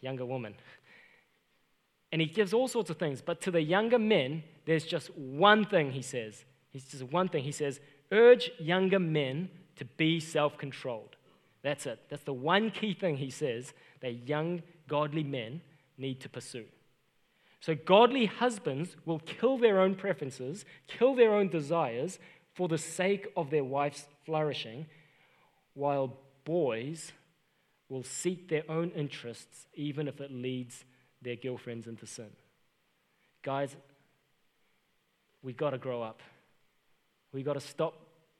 younger 0.00 0.24
women. 0.24 0.54
And 2.10 2.22
he 2.22 2.26
gives 2.26 2.54
all 2.54 2.68
sorts 2.68 2.88
of 2.88 2.96
things. 2.96 3.20
But 3.20 3.42
to 3.42 3.50
the 3.50 3.60
younger 3.60 3.98
men, 3.98 4.44
there's 4.64 4.86
just 4.86 5.14
one 5.14 5.66
thing 5.66 5.90
he 5.90 6.00
says. 6.00 6.46
He's 6.70 6.86
just 6.86 7.02
one 7.02 7.28
thing. 7.28 7.44
He 7.44 7.52
says, 7.52 7.80
urge 8.10 8.50
younger 8.58 8.98
men 8.98 9.50
to 9.76 9.84
be 9.84 10.20
self 10.20 10.56
controlled. 10.56 11.16
That's 11.60 11.84
it. 11.84 12.00
That's 12.08 12.24
the 12.24 12.32
one 12.32 12.70
key 12.70 12.94
thing 12.94 13.18
he 13.18 13.28
says 13.28 13.74
that 14.00 14.26
young, 14.26 14.62
godly 14.88 15.22
men 15.22 15.60
need 15.98 16.20
to 16.20 16.28
pursue. 16.28 16.64
So, 17.60 17.74
godly 17.74 18.26
husbands 18.26 18.96
will 19.04 19.20
kill 19.20 19.56
their 19.56 19.80
own 19.80 19.94
preferences, 19.94 20.64
kill 20.88 21.14
their 21.14 21.32
own 21.32 21.48
desires 21.48 22.18
for 22.54 22.68
the 22.68 22.78
sake 22.78 23.28
of 23.36 23.50
their 23.50 23.64
wife's 23.64 24.06
flourishing, 24.24 24.86
while 25.74 26.18
boys 26.44 27.12
will 27.88 28.02
seek 28.02 28.48
their 28.48 28.64
own 28.68 28.90
interests 28.90 29.66
even 29.74 30.08
if 30.08 30.20
it 30.20 30.32
leads 30.32 30.84
their 31.20 31.36
girlfriends 31.36 31.86
into 31.86 32.06
sin. 32.06 32.30
Guys, 33.42 33.76
we 35.42 35.52
got 35.52 35.70
to 35.70 35.78
grow 35.78 36.02
up. 36.02 36.20
We 37.32 37.42
got 37.42 37.54
to 37.54 37.60
stop 37.60 37.94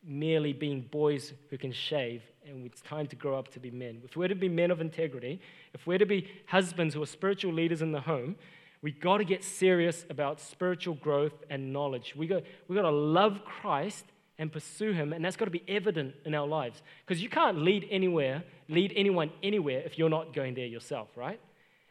merely 0.05 0.53
being 0.53 0.83
boys 0.91 1.33
who 1.51 1.59
can 1.59 1.73
shave, 1.73 2.23
and 2.47 2.67
it's 2.67 2.81
time 2.81 3.07
to 3.07 3.17
grow 3.17 3.38
up 3.38 3.49
to 3.53 3.61
be 3.61 3.71
men. 3.71 4.03
If 4.05 4.17
we're 4.17 4.29
to 4.29 4.35
be 4.35 4.49
men 4.49 4.71
of 4.71 4.81
integrity, 4.81 5.41
if 5.75 5.87
we're 5.87 5.99
to 5.99 6.07
be 6.07 6.29
husbands 6.47 6.95
who 6.95 7.03
are 7.03 7.07
spiritual 7.07 7.53
leaders 7.53 7.83
in 7.83 7.93
the 7.93 8.01
home, 8.01 8.37
we 8.83 8.91
got 8.91 9.19
to 9.19 9.25
get 9.25 9.45
serious 9.45 10.05
about 10.11 10.41
spiritual 10.41 10.97
growth 10.97 11.45
and 11.49 11.73
knowledge. 11.73 12.15
We 12.17 12.27
got, 12.27 12.43
we 12.67 12.75
got 12.75 12.83
to 12.83 12.91
love 12.91 13.45
Christ 13.45 14.05
and 14.38 14.53
pursue 14.53 14.93
him, 14.93 15.12
and 15.12 15.25
that's 15.25 15.37
got 15.37 15.45
to 15.45 15.53
be 15.53 15.62
evident 15.69 16.15
in 16.25 16.35
our 16.35 16.49
lives. 16.49 16.83
Because 17.07 17.23
you 17.23 17.29
can't 17.29 17.59
lead 17.59 17.87
anywhere, 17.91 18.43
lead 18.69 18.93
anyone 18.97 19.31
anywhere 19.43 19.83
if 19.85 19.99
you're 19.99 20.09
not 20.09 20.35
going 20.35 20.55
there 20.55 20.67
yourself, 20.67 21.09
right? 21.15 21.41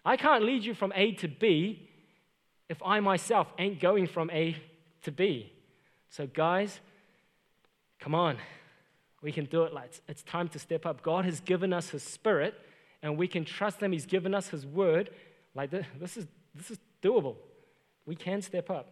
I 0.04 0.18
can't 0.18 0.44
lead 0.44 0.66
you 0.66 0.74
from 0.74 0.92
A 0.96 1.14
to 1.14 1.30
B 1.30 1.88
if 2.68 2.82
I 2.84 3.00
myself 3.00 3.48
ain't 3.58 3.80
going 3.80 4.08
from 4.08 4.30
A 4.32 4.58
to 5.04 5.12
B. 5.12 5.54
So, 6.10 6.28
guys, 6.28 6.82
come 8.02 8.14
on. 8.14 8.38
We 9.22 9.32
can 9.32 9.46
do 9.46 9.64
it. 9.64 9.74
Like 9.74 9.92
it's, 10.10 10.24
time 10.24 10.50
to 10.50 10.60
step 10.60 10.86
up. 10.86 11.02
God 11.02 11.24
has 11.24 11.40
given 11.40 11.72
us 11.72 11.90
His 11.90 12.04
Spirit, 12.04 12.56
and 13.02 13.18
we 13.18 13.28
can 13.28 13.46
trust 13.46 13.82
Him. 13.82 13.94
He's 13.94 14.06
given 14.06 14.34
us 14.36 14.50
His 14.50 14.66
Word. 14.66 15.12
Like 15.56 15.72
this 15.72 16.18
is 16.18 16.28
this 16.54 16.72
is 16.72 16.80
doable. 17.02 17.36
We 18.06 18.16
can 18.16 18.42
step 18.42 18.70
up. 18.70 18.90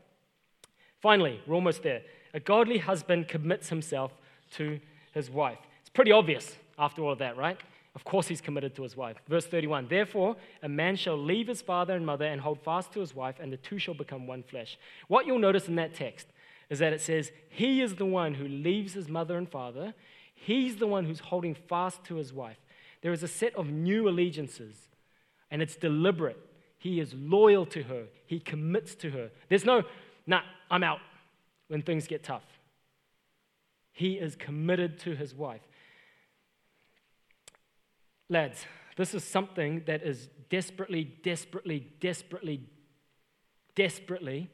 Finally, 1.02 1.42
we're 1.48 1.56
almost 1.56 1.84
there. 1.84 2.02
A 2.34 2.40
godly 2.40 2.78
husband 2.78 3.28
commits 3.28 3.70
himself 3.70 4.12
to 4.52 4.80
his 5.14 5.30
wife. 5.30 5.58
It's 5.82 5.90
pretty 5.90 6.12
obvious 6.12 6.56
after 6.78 7.02
all 7.02 7.12
of 7.12 7.20
that, 7.20 7.38
right? 7.38 7.58
Of 7.96 8.04
course, 8.04 8.28
he's 8.28 8.42
committed 8.42 8.76
to 8.76 8.84
his 8.84 8.96
wife. 8.96 9.18
Verse 9.28 9.46
31 9.46 9.88
Therefore, 9.88 10.36
a 10.62 10.70
man 10.70 10.96
shall 10.96 11.18
leave 11.18 11.48
his 11.48 11.62
father 11.62 11.96
and 11.96 12.06
mother 12.06 12.26
and 12.26 12.40
hold 12.40 12.60
fast 12.62 12.92
to 12.94 13.00
his 13.00 13.16
wife, 13.16 13.36
and 13.40 13.52
the 13.52 13.58
two 13.58 13.80
shall 13.80 13.94
become 13.94 14.28
one 14.28 14.44
flesh. 14.44 14.78
What 15.08 15.26
you'll 15.26 15.40
notice 15.40 15.68
in 15.68 15.76
that 15.76 15.96
text 15.96 16.28
is 16.70 16.80
that 16.80 16.94
it 16.94 17.02
says, 17.02 17.32
He 17.50 17.82
is 17.82 17.96
the 17.96 18.06
one 18.06 18.36
who 18.36 18.48
leaves 18.48 18.94
his 18.94 19.08
mother 19.08 19.38
and 19.38 19.50
father, 19.50 19.94
he's 20.34 20.78
the 20.78 20.88
one 20.88 21.06
who's 21.06 21.20
holding 21.20 21.56
fast 21.56 22.04
to 22.06 22.16
his 22.16 22.32
wife. 22.32 22.60
There 23.02 23.14
is 23.14 23.24
a 23.24 23.28
set 23.28 23.56
of 23.56 23.68
new 23.68 24.08
allegiances, 24.08 24.76
and 25.50 25.62
it's 25.62 25.76
deliberate. 25.76 26.38
He 26.78 27.00
is 27.00 27.14
loyal 27.14 27.66
to 27.68 27.84
her, 27.84 28.06
he 28.26 28.40
commits 28.40 28.96
to 28.96 29.10
her. 29.12 29.32
There's 29.50 29.66
no, 29.66 29.84
nah, 30.26 30.42
I'm 30.72 30.84
out 30.84 31.00
when 31.68 31.82
things 31.82 32.08
get 32.08 32.24
tough. 32.24 32.46
He 33.92 34.14
is 34.14 34.36
committed 34.36 35.00
to 35.00 35.16
his 35.16 35.36
wife. 35.36 35.62
Lads, 38.30 38.66
this 38.96 39.14
is 39.14 39.24
something 39.24 39.84
that 39.88 40.04
is 40.04 40.30
desperately, 40.50 41.04
desperately, 41.24 41.88
desperately, 42.00 42.62
desperately 43.76 44.50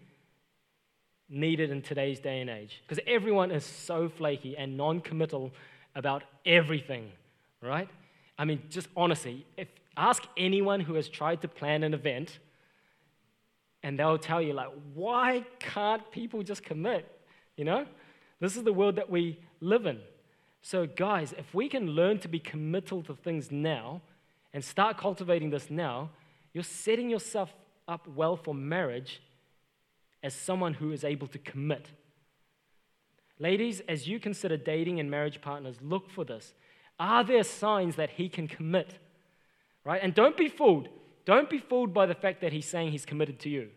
needed 1.30 1.72
in 1.72 1.82
today's 1.82 2.20
day 2.20 2.42
and 2.42 2.50
age. 2.50 2.82
Because 2.88 3.04
everyone 3.08 3.52
is 3.52 3.66
so 3.66 4.10
flaky 4.10 4.56
and 4.58 4.78
non 4.78 5.02
committal 5.02 5.52
about 5.96 6.24
everything, 6.46 7.12
right? 7.62 7.90
I 8.38 8.46
mean, 8.46 8.64
just 8.70 8.88
honestly, 8.96 9.46
if 9.58 9.68
ask 9.98 10.24
anyone 10.38 10.82
who 10.82 10.96
has 10.96 11.08
tried 11.08 11.42
to 11.42 11.48
plan 11.48 11.84
an 11.84 11.94
event, 11.94 12.40
and 13.84 14.00
they'll 14.00 14.18
tell 14.18 14.42
you, 14.42 14.54
like, 14.54 14.70
why 14.96 15.46
can't 15.60 16.10
people 16.12 16.42
just 16.42 16.64
commit? 16.64 17.08
You 17.56 17.66
know? 17.66 17.86
This 18.40 18.58
is 18.58 18.64
the 18.64 18.74
world 18.74 18.96
that 18.96 19.10
we 19.10 19.40
live 19.62 19.86
in. 19.86 20.00
So, 20.64 20.88
guys, 20.88 21.34
if 21.38 21.54
we 21.54 21.70
can 21.70 21.92
learn 21.92 22.18
to 22.20 22.28
be 22.28 22.40
committal 22.40 23.04
to 23.04 23.14
things 23.14 23.52
now 23.52 24.02
and 24.54 24.64
start 24.64 24.98
cultivating 24.98 25.52
this 25.52 25.70
now, 25.70 26.10
you're 26.52 26.64
setting 26.64 27.12
yourself 27.12 27.54
up 27.88 28.08
well 28.08 28.36
for 28.36 28.56
marriage 28.56 29.22
as 30.26 30.34
someone 30.34 30.74
who 30.74 30.92
is 30.92 31.04
able 31.04 31.28
to 31.28 31.38
commit. 31.38 31.92
Ladies, 33.40 33.82
as 33.88 34.08
you 34.08 34.20
consider 34.20 34.58
dating 34.58 35.00
and 35.00 35.12
marriage 35.12 35.40
partners, 35.42 35.78
look 35.82 36.10
for 36.10 36.26
this. 36.26 36.54
Are 37.00 37.24
there 37.24 37.44
signs 37.44 37.96
that 37.98 38.12
he 38.12 38.28
can 38.28 38.48
commit? 38.48 38.98
Right? 39.84 40.02
And 40.02 40.14
don't 40.14 40.36
be 40.36 40.50
fooled. 40.50 40.90
Don't 41.26 41.50
be 41.50 41.60
fooled 41.60 41.94
by 41.94 42.06
the 42.06 42.16
fact 42.16 42.42
that 42.42 42.54
he's 42.54 42.66
saying 42.66 42.92
he's 42.92 43.06
committed 43.06 43.40
to 43.42 43.50
you. 43.50 43.70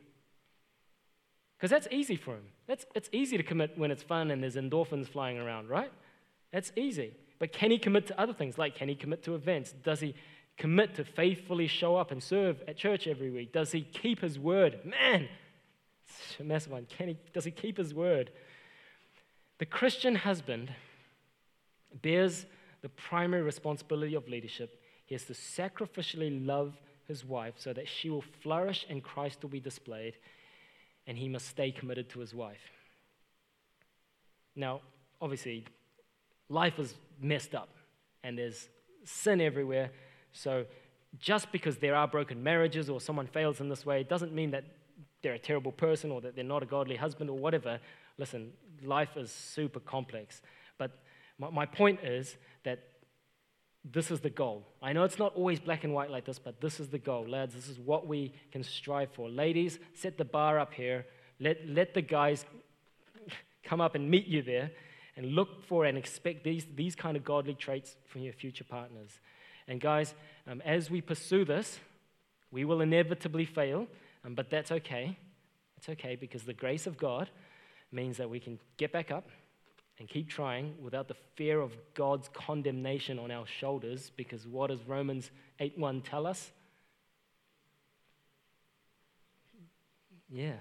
Because 1.56 1.70
that's 1.70 1.88
easy 1.90 2.16
for 2.16 2.34
him. 2.34 2.44
That's, 2.66 2.86
it's 2.94 3.08
easy 3.12 3.36
to 3.36 3.42
commit 3.42 3.76
when 3.76 3.90
it's 3.90 4.02
fun 4.02 4.30
and 4.30 4.42
there's 4.42 4.56
endorphins 4.56 5.08
flying 5.08 5.38
around, 5.38 5.68
right? 5.68 5.90
That's 6.52 6.72
easy. 6.76 7.12
But 7.38 7.52
can 7.52 7.70
he 7.70 7.78
commit 7.78 8.06
to 8.08 8.20
other 8.20 8.32
things? 8.32 8.58
Like, 8.58 8.74
can 8.74 8.88
he 8.88 8.94
commit 8.94 9.22
to 9.24 9.34
events? 9.34 9.72
Does 9.72 10.00
he 10.00 10.14
commit 10.56 10.94
to 10.96 11.04
faithfully 11.04 11.66
show 11.66 11.96
up 11.96 12.10
and 12.10 12.22
serve 12.22 12.62
at 12.68 12.76
church 12.76 13.06
every 13.06 13.30
week? 13.30 13.52
Does 13.52 13.72
he 13.72 13.82
keep 13.82 14.20
his 14.20 14.38
word? 14.38 14.80
Man, 14.84 15.28
it's 16.08 16.40
a 16.40 16.44
massive 16.44 16.72
one. 16.72 16.86
Can 16.86 17.08
he, 17.08 17.16
does 17.32 17.44
he 17.44 17.50
keep 17.50 17.76
his 17.76 17.94
word? 17.94 18.30
The 19.58 19.66
Christian 19.66 20.14
husband 20.14 20.72
bears 22.02 22.46
the 22.82 22.88
primary 22.88 23.42
responsibility 23.42 24.14
of 24.14 24.28
leadership. 24.28 24.80
He 25.06 25.14
has 25.14 25.24
to 25.24 25.32
sacrificially 25.32 26.46
love 26.46 26.74
his 27.06 27.24
wife 27.24 27.54
so 27.56 27.72
that 27.72 27.88
she 27.88 28.10
will 28.10 28.24
flourish 28.42 28.86
and 28.88 29.02
Christ 29.02 29.38
will 29.42 29.48
be 29.50 29.60
displayed, 29.60 30.14
and 31.06 31.18
he 31.18 31.28
must 31.28 31.46
stay 31.46 31.72
committed 31.72 32.08
to 32.10 32.20
his 32.20 32.34
wife. 32.34 32.60
Now, 34.54 34.80
obviously, 35.20 35.64
life 36.48 36.78
is 36.78 36.94
messed 37.20 37.54
up 37.54 37.70
and 38.22 38.36
there's 38.36 38.68
sin 39.04 39.40
everywhere. 39.40 39.90
So, 40.32 40.66
just 41.18 41.50
because 41.52 41.78
there 41.78 41.94
are 41.94 42.06
broken 42.06 42.42
marriages 42.42 42.90
or 42.90 43.00
someone 43.00 43.26
fails 43.26 43.60
in 43.60 43.70
this 43.70 43.86
way 43.86 44.02
doesn't 44.02 44.32
mean 44.34 44.50
that 44.50 44.64
they're 45.22 45.34
a 45.34 45.38
terrible 45.38 45.72
person 45.72 46.10
or 46.10 46.20
that 46.20 46.34
they're 46.34 46.44
not 46.44 46.62
a 46.62 46.66
godly 46.66 46.96
husband 46.96 47.30
or 47.30 47.38
whatever. 47.38 47.80
Listen, 48.18 48.52
life 48.84 49.16
is 49.16 49.30
super 49.30 49.80
complex. 49.80 50.42
But 50.78 50.92
my, 51.38 51.50
my 51.50 51.66
point 51.66 52.00
is 52.02 52.36
that 52.64 52.80
this 53.84 54.10
is 54.10 54.20
the 54.20 54.30
goal. 54.30 54.66
I 54.82 54.92
know 54.92 55.04
it's 55.04 55.18
not 55.18 55.34
always 55.34 55.60
black 55.60 55.84
and 55.84 55.94
white 55.94 56.10
like 56.10 56.24
this, 56.24 56.38
but 56.38 56.60
this 56.60 56.80
is 56.80 56.88
the 56.88 56.98
goal. 56.98 57.26
Lads, 57.28 57.54
this 57.54 57.68
is 57.68 57.78
what 57.78 58.06
we 58.06 58.32
can 58.52 58.62
strive 58.62 59.10
for. 59.12 59.28
Ladies, 59.28 59.78
set 59.94 60.18
the 60.18 60.24
bar 60.24 60.58
up 60.58 60.74
here. 60.74 61.06
Let, 61.40 61.66
let 61.66 61.94
the 61.94 62.02
guys 62.02 62.44
come 63.64 63.80
up 63.80 63.94
and 63.94 64.10
meet 64.10 64.26
you 64.26 64.42
there 64.42 64.70
and 65.16 65.34
look 65.34 65.64
for 65.66 65.84
and 65.84 65.96
expect 65.96 66.44
these, 66.44 66.66
these 66.74 66.94
kind 66.94 67.16
of 67.16 67.24
godly 67.24 67.54
traits 67.54 67.96
from 68.06 68.22
your 68.22 68.32
future 68.32 68.64
partners. 68.64 69.20
And 69.66 69.80
guys, 69.80 70.14
um, 70.46 70.62
as 70.64 70.90
we 70.90 71.00
pursue 71.00 71.44
this, 71.44 71.78
we 72.50 72.64
will 72.64 72.80
inevitably 72.80 73.44
fail, 73.44 73.86
um, 74.24 74.34
but 74.34 74.50
that's 74.50 74.70
okay. 74.72 75.16
It's 75.76 75.88
okay 75.88 76.16
because 76.16 76.42
the 76.42 76.54
grace 76.54 76.86
of 76.86 76.98
God 76.98 77.30
means 77.92 78.16
that 78.16 78.28
we 78.28 78.40
can 78.40 78.58
get 78.76 78.92
back 78.92 79.10
up 79.10 79.28
and 79.98 80.08
keep 80.08 80.28
trying 80.28 80.74
without 80.82 81.08
the 81.08 81.16
fear 81.34 81.60
of 81.60 81.72
God's 81.94 82.28
condemnation 82.28 83.18
on 83.18 83.30
our 83.30 83.46
shoulders 83.46 84.10
because 84.16 84.46
what 84.46 84.68
does 84.68 84.82
Romans 84.84 85.30
8:1 85.60 86.02
tell 86.02 86.26
us? 86.26 86.52
Yeah. 90.28 90.56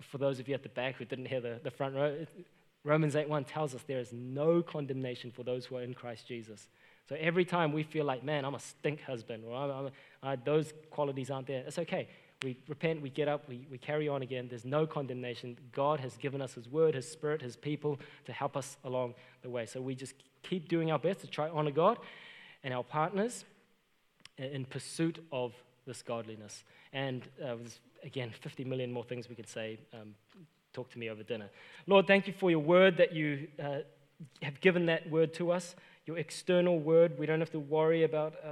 For 0.00 0.18
those 0.18 0.38
of 0.38 0.48
you 0.48 0.54
at 0.54 0.62
the 0.62 0.68
back 0.68 0.96
who 0.96 1.04
didn't 1.04 1.26
hear 1.26 1.40
the, 1.40 1.60
the 1.62 1.70
front 1.70 1.94
row, 1.94 2.24
Romans 2.84 3.14
8:1 3.14 3.46
tells 3.46 3.74
us 3.74 3.82
there 3.82 4.00
is 4.00 4.12
no 4.12 4.62
condemnation 4.62 5.30
for 5.30 5.42
those 5.42 5.66
who 5.66 5.76
are 5.76 5.82
in 5.82 5.94
Christ 5.94 6.26
Jesus. 6.26 6.68
So 7.08 7.16
every 7.18 7.44
time 7.44 7.72
we 7.72 7.82
feel 7.82 8.04
like, 8.04 8.22
man, 8.22 8.44
I'm 8.44 8.54
a 8.54 8.60
stink 8.60 9.02
husband, 9.02 9.44
or 9.46 9.56
I'm, 9.56 9.70
I'm, 9.70 9.90
I, 10.22 10.36
those 10.36 10.72
qualities 10.90 11.30
aren't 11.30 11.46
there, 11.46 11.64
it's 11.66 11.78
okay. 11.78 12.08
We 12.42 12.58
repent, 12.68 13.02
we 13.02 13.10
get 13.10 13.28
up, 13.28 13.48
we, 13.48 13.66
we 13.70 13.78
carry 13.78 14.08
on 14.08 14.22
again. 14.22 14.48
There's 14.48 14.64
no 14.64 14.86
condemnation. 14.86 15.56
God 15.72 16.00
has 16.00 16.16
given 16.16 16.42
us 16.42 16.54
His 16.54 16.68
word, 16.68 16.94
His 16.94 17.08
spirit, 17.08 17.40
His 17.40 17.56
people 17.56 18.00
to 18.24 18.32
help 18.32 18.56
us 18.56 18.76
along 18.84 19.14
the 19.42 19.50
way. 19.50 19.66
So 19.66 19.80
we 19.80 19.94
just 19.94 20.14
keep 20.42 20.68
doing 20.68 20.90
our 20.90 20.98
best 20.98 21.20
to 21.20 21.26
try 21.28 21.48
to 21.48 21.54
honor 21.54 21.70
God 21.70 21.98
and 22.64 22.74
our 22.74 22.82
partners 22.82 23.44
in 24.38 24.64
pursuit 24.64 25.24
of 25.30 25.52
this 25.86 26.02
godliness. 26.02 26.64
And 26.92 27.22
uh, 27.44 27.56
again, 28.02 28.30
50 28.40 28.64
million 28.64 28.92
more 28.92 29.04
things 29.04 29.28
we 29.28 29.34
could 29.34 29.48
say. 29.48 29.78
Um, 29.92 30.14
talk 30.72 30.90
to 30.90 30.98
me 30.98 31.10
over 31.10 31.22
dinner. 31.22 31.48
Lord, 31.86 32.06
thank 32.06 32.26
you 32.26 32.32
for 32.32 32.50
your 32.50 32.60
word 32.60 32.96
that 32.96 33.12
you 33.12 33.48
uh, 33.62 33.78
have 34.42 34.60
given 34.60 34.86
that 34.86 35.08
word 35.10 35.34
to 35.34 35.50
us, 35.50 35.74
your 36.06 36.18
external 36.18 36.78
word. 36.78 37.18
We 37.18 37.26
don't 37.26 37.40
have 37.40 37.50
to 37.52 37.60
worry 37.60 38.04
about 38.04 38.34
uh, 38.44 38.50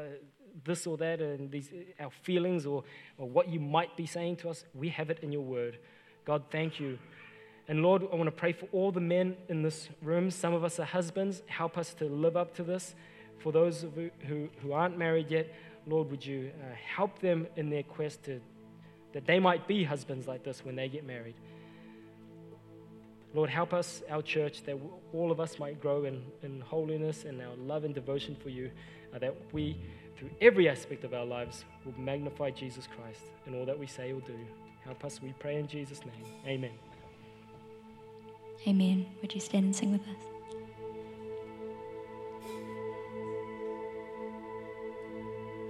this 0.64 0.86
or 0.86 0.96
that 0.98 1.20
and 1.20 1.51
these, 1.51 1.70
our 1.98 2.11
feelings 2.22 2.66
or, 2.66 2.84
or 3.18 3.28
what 3.28 3.48
you 3.48 3.61
might 3.61 3.96
be 3.96 4.07
saying 4.07 4.36
to 4.36 4.51
us. 4.51 4.64
We 4.74 4.88
have 4.90 5.11
it 5.11 5.20
in 5.22 5.32
your 5.32 5.42
word. 5.42 5.78
God, 6.24 6.44
thank 6.51 6.78
you. 6.80 6.98
And 7.68 7.82
Lord, 7.82 8.03
I 8.12 8.16
want 8.16 8.26
to 8.26 8.32
pray 8.32 8.53
for 8.53 8.66
all 8.72 8.90
the 8.90 9.01
men 9.01 9.36
in 9.48 9.62
this 9.62 9.88
room. 10.03 10.30
Some 10.30 10.55
of 10.55 10.64
us 10.64 10.80
are 10.80 10.84
husbands. 10.84 11.42
Help 11.46 11.78
us 11.78 11.94
to 11.94 12.05
live 12.07 12.36
up 12.36 12.55
to 12.57 12.64
this. 12.64 12.94
For 13.38 13.53
those 13.53 13.86
who, 14.26 14.48
who 14.61 14.72
aren't 14.72 14.98
married 14.98 15.30
yet, 15.30 15.53
Lord, 15.86 16.11
would 16.11 16.24
you 16.24 16.51
uh, 16.61 16.74
help 16.74 17.20
them 17.20 17.46
in 17.57 17.70
their 17.70 17.82
quest 17.82 18.24
to, 18.24 18.40
that 19.12 19.26
they 19.26 19.38
might 19.38 19.66
be 19.66 19.84
husbands 19.84 20.26
like 20.26 20.44
this 20.44 20.64
when 20.64 20.76
they 20.76 20.88
get 20.88 21.07
married. 21.07 21.34
Lord, 23.33 23.49
help 23.49 23.72
us, 23.72 24.03
our 24.11 24.22
church, 24.22 24.62
that 24.64 24.76
all 25.12 25.31
of 25.31 25.39
us 25.39 25.59
might 25.59 25.81
grow 25.81 26.05
in, 26.05 26.22
in 26.43 26.61
holiness 26.61 27.24
and 27.24 27.41
our 27.41 27.55
love 27.57 27.85
and 27.85 27.95
devotion 27.95 28.37
for 28.43 28.49
you, 28.49 28.70
uh, 29.14 29.18
that 29.20 29.35
we, 29.53 29.76
through 30.16 30.31
every 30.41 30.68
aspect 30.68 31.05
of 31.05 31.14
our 31.14 31.24
lives, 31.24 31.64
will 31.85 31.95
magnify 31.99 32.51
Jesus 32.51 32.89
Christ 32.89 33.22
in 33.47 33.55
all 33.55 33.64
that 33.66 33.78
we 33.78 33.87
say 33.87 34.12
or 34.12 34.20
do. 34.20 34.39
Help 34.85 35.05
us, 35.05 35.22
we 35.22 35.33
pray 35.39 35.57
in 35.57 35.68
Jesus' 35.68 36.01
name. 36.01 36.24
Amen. 36.47 36.72
Amen. 38.66 39.07
Would 39.22 39.35
you 39.35 39.41
stand 39.41 39.66
and 39.66 39.76
sing 39.76 39.93
with 39.93 40.03
us? 40.03 40.30